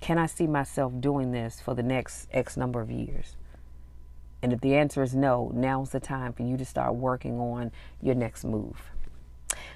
Can 0.00 0.16
I 0.16 0.26
see 0.26 0.46
myself 0.46 0.94
doing 0.98 1.32
this 1.32 1.60
for 1.60 1.74
the 1.74 1.82
next 1.82 2.26
X 2.32 2.56
number 2.56 2.80
of 2.80 2.90
years? 2.90 3.36
And 4.42 4.52
if 4.52 4.60
the 4.60 4.74
answer 4.74 5.02
is 5.02 5.14
no, 5.14 5.50
now's 5.54 5.90
the 5.90 6.00
time 6.00 6.32
for 6.32 6.42
you 6.42 6.56
to 6.56 6.64
start 6.64 6.94
working 6.94 7.38
on 7.38 7.70
your 8.00 8.14
next 8.14 8.44
move. 8.44 8.93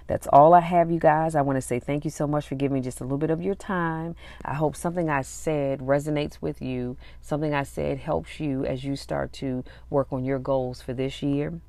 That's 0.08 0.26
all 0.32 0.54
I 0.54 0.60
have, 0.60 0.90
you 0.90 0.98
guys. 0.98 1.34
I 1.34 1.42
want 1.42 1.58
to 1.58 1.60
say 1.60 1.78
thank 1.78 2.04
you 2.06 2.10
so 2.10 2.26
much 2.26 2.48
for 2.48 2.54
giving 2.54 2.74
me 2.74 2.80
just 2.80 3.00
a 3.00 3.04
little 3.04 3.18
bit 3.18 3.30
of 3.30 3.42
your 3.42 3.54
time. 3.54 4.16
I 4.42 4.54
hope 4.54 4.74
something 4.74 5.10
I 5.10 5.20
said 5.20 5.80
resonates 5.80 6.38
with 6.40 6.62
you, 6.62 6.96
something 7.20 7.52
I 7.52 7.62
said 7.62 7.98
helps 7.98 8.40
you 8.40 8.64
as 8.64 8.82
you 8.82 8.96
start 8.96 9.34
to 9.34 9.62
work 9.90 10.08
on 10.10 10.24
your 10.24 10.38
goals 10.38 10.80
for 10.80 10.94
this 10.94 11.22
year. 11.22 11.60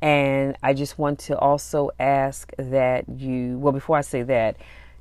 And 0.00 0.56
I 0.62 0.72
just 0.72 0.98
want 0.98 1.18
to 1.20 1.36
also 1.36 1.90
ask 1.98 2.52
that 2.56 3.08
you, 3.08 3.58
well, 3.58 3.72
before 3.72 3.98
I 3.98 4.02
say 4.02 4.22
that, 4.22 4.56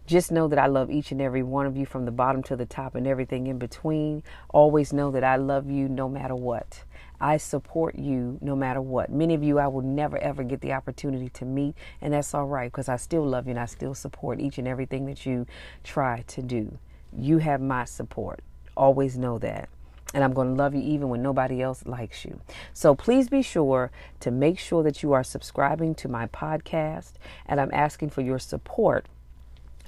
just 0.07 0.31
know 0.31 0.47
that 0.47 0.57
I 0.57 0.65
love 0.65 0.89
each 0.89 1.11
and 1.11 1.21
every 1.21 1.43
one 1.43 1.67
of 1.67 1.77
you 1.77 1.85
from 1.85 2.05
the 2.05 2.11
bottom 2.11 2.41
to 2.43 2.55
the 2.55 2.65
top 2.65 2.95
and 2.95 3.05
everything 3.05 3.45
in 3.45 3.59
between. 3.59 4.23
Always 4.49 4.93
know 4.93 5.11
that 5.11 5.23
I 5.23 5.35
love 5.35 5.69
you 5.69 5.87
no 5.87 6.09
matter 6.09 6.35
what. 6.35 6.83
I 7.19 7.37
support 7.37 7.95
you 7.95 8.37
no 8.41 8.55
matter 8.55 8.81
what. 8.81 9.09
Many 9.09 9.33
of 9.33 9.43
you 9.43 9.59
I 9.59 9.67
will 9.67 9.81
never 9.81 10.17
ever 10.17 10.43
get 10.43 10.61
the 10.61 10.73
opportunity 10.73 11.29
to 11.29 11.45
meet, 11.45 11.75
and 12.01 12.13
that's 12.13 12.33
all 12.33 12.45
right 12.45 12.71
because 12.71 12.89
I 12.89 12.97
still 12.97 13.25
love 13.25 13.47
you 13.47 13.51
and 13.51 13.59
I 13.59 13.65
still 13.65 13.95
support 13.95 14.39
each 14.39 14.57
and 14.57 14.67
everything 14.67 15.05
that 15.07 15.25
you 15.25 15.45
try 15.83 16.23
to 16.27 16.41
do. 16.41 16.77
You 17.11 17.39
have 17.39 17.61
my 17.61 17.85
support. 17.85 18.41
Always 18.75 19.17
know 19.17 19.39
that. 19.39 19.69
And 20.13 20.23
I'm 20.23 20.33
going 20.33 20.49
to 20.49 20.53
love 20.53 20.73
you 20.73 20.81
even 20.81 21.09
when 21.09 21.21
nobody 21.21 21.61
else 21.61 21.85
likes 21.85 22.23
you. 22.23 22.39
So 22.73 22.95
please 22.95 23.27
be 23.27 23.41
sure 23.41 23.91
to 24.21 24.31
make 24.31 24.57
sure 24.57 24.81
that 24.83 25.03
you 25.03 25.11
are 25.11 25.23
subscribing 25.23 25.95
to 25.95 26.07
my 26.07 26.27
podcast. 26.27 27.13
And 27.45 27.59
I'm 27.59 27.71
asking 27.73 28.11
for 28.11 28.21
your 28.21 28.39
support 28.39 29.07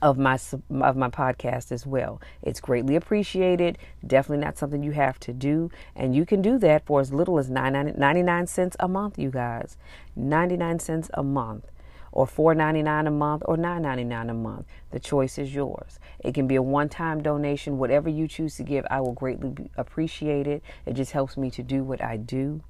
of 0.01 0.17
my 0.17 0.35
of 0.35 0.95
my 0.95 1.09
podcast 1.09 1.71
as 1.71 1.85
well. 1.85 2.21
It's 2.41 2.59
greatly 2.59 2.95
appreciated. 2.95 3.77
Definitely 4.05 4.43
not 4.45 4.57
something 4.57 4.83
you 4.83 4.91
have 4.91 5.19
to 5.21 5.33
do, 5.33 5.71
and 5.95 6.15
you 6.15 6.25
can 6.25 6.41
do 6.41 6.57
that 6.59 6.85
for 6.85 6.99
as 7.01 7.13
little 7.13 7.37
as 7.39 7.49
99 7.49 8.47
cents 8.47 8.75
a 8.79 8.87
month, 8.87 9.19
you 9.19 9.29
guys. 9.29 9.77
99 10.15 10.79
cents 10.79 11.09
a 11.13 11.23
month 11.23 11.65
or 12.11 12.25
$4.99 12.25 13.07
a 13.07 13.11
month 13.11 13.43
or 13.45 13.55
$9.99 13.55 14.29
a 14.29 14.33
month. 14.33 14.65
The 14.91 14.99
choice 14.99 15.37
is 15.37 15.53
yours. 15.53 15.99
It 16.19 16.33
can 16.33 16.47
be 16.47 16.55
a 16.55 16.61
one-time 16.61 17.21
donation, 17.21 17.77
whatever 17.77 18.09
you 18.09 18.27
choose 18.27 18.55
to 18.55 18.63
give. 18.63 18.85
I 18.89 18.99
will 19.01 19.13
greatly 19.13 19.69
appreciate 19.77 20.47
it. 20.47 20.63
It 20.85 20.93
just 20.93 21.11
helps 21.11 21.37
me 21.37 21.51
to 21.51 21.61
do 21.61 21.83
what 21.83 22.03
I 22.03 22.17
do. 22.17 22.61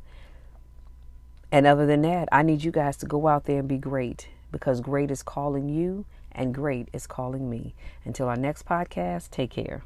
And 1.52 1.66
other 1.66 1.86
than 1.86 2.02
that, 2.02 2.28
I 2.32 2.44
need 2.44 2.64
you 2.64 2.72
guys 2.72 2.98
to 2.98 3.06
go 3.06 3.28
out 3.28 3.46
there 3.46 3.60
and 3.60 3.68
be 3.68 3.78
great 3.78 4.28
because 4.52 4.82
great 4.82 5.10
is 5.10 5.24
calling 5.24 5.70
you 5.70 6.06
and 6.32 6.54
great 6.54 6.90
is 6.94 7.08
calling 7.08 7.50
me. 7.50 7.76
Until 8.06 8.28
our 8.28 8.38
next 8.38 8.66
podcast, 8.66 9.30
take 9.32 9.52
care. 9.52 9.84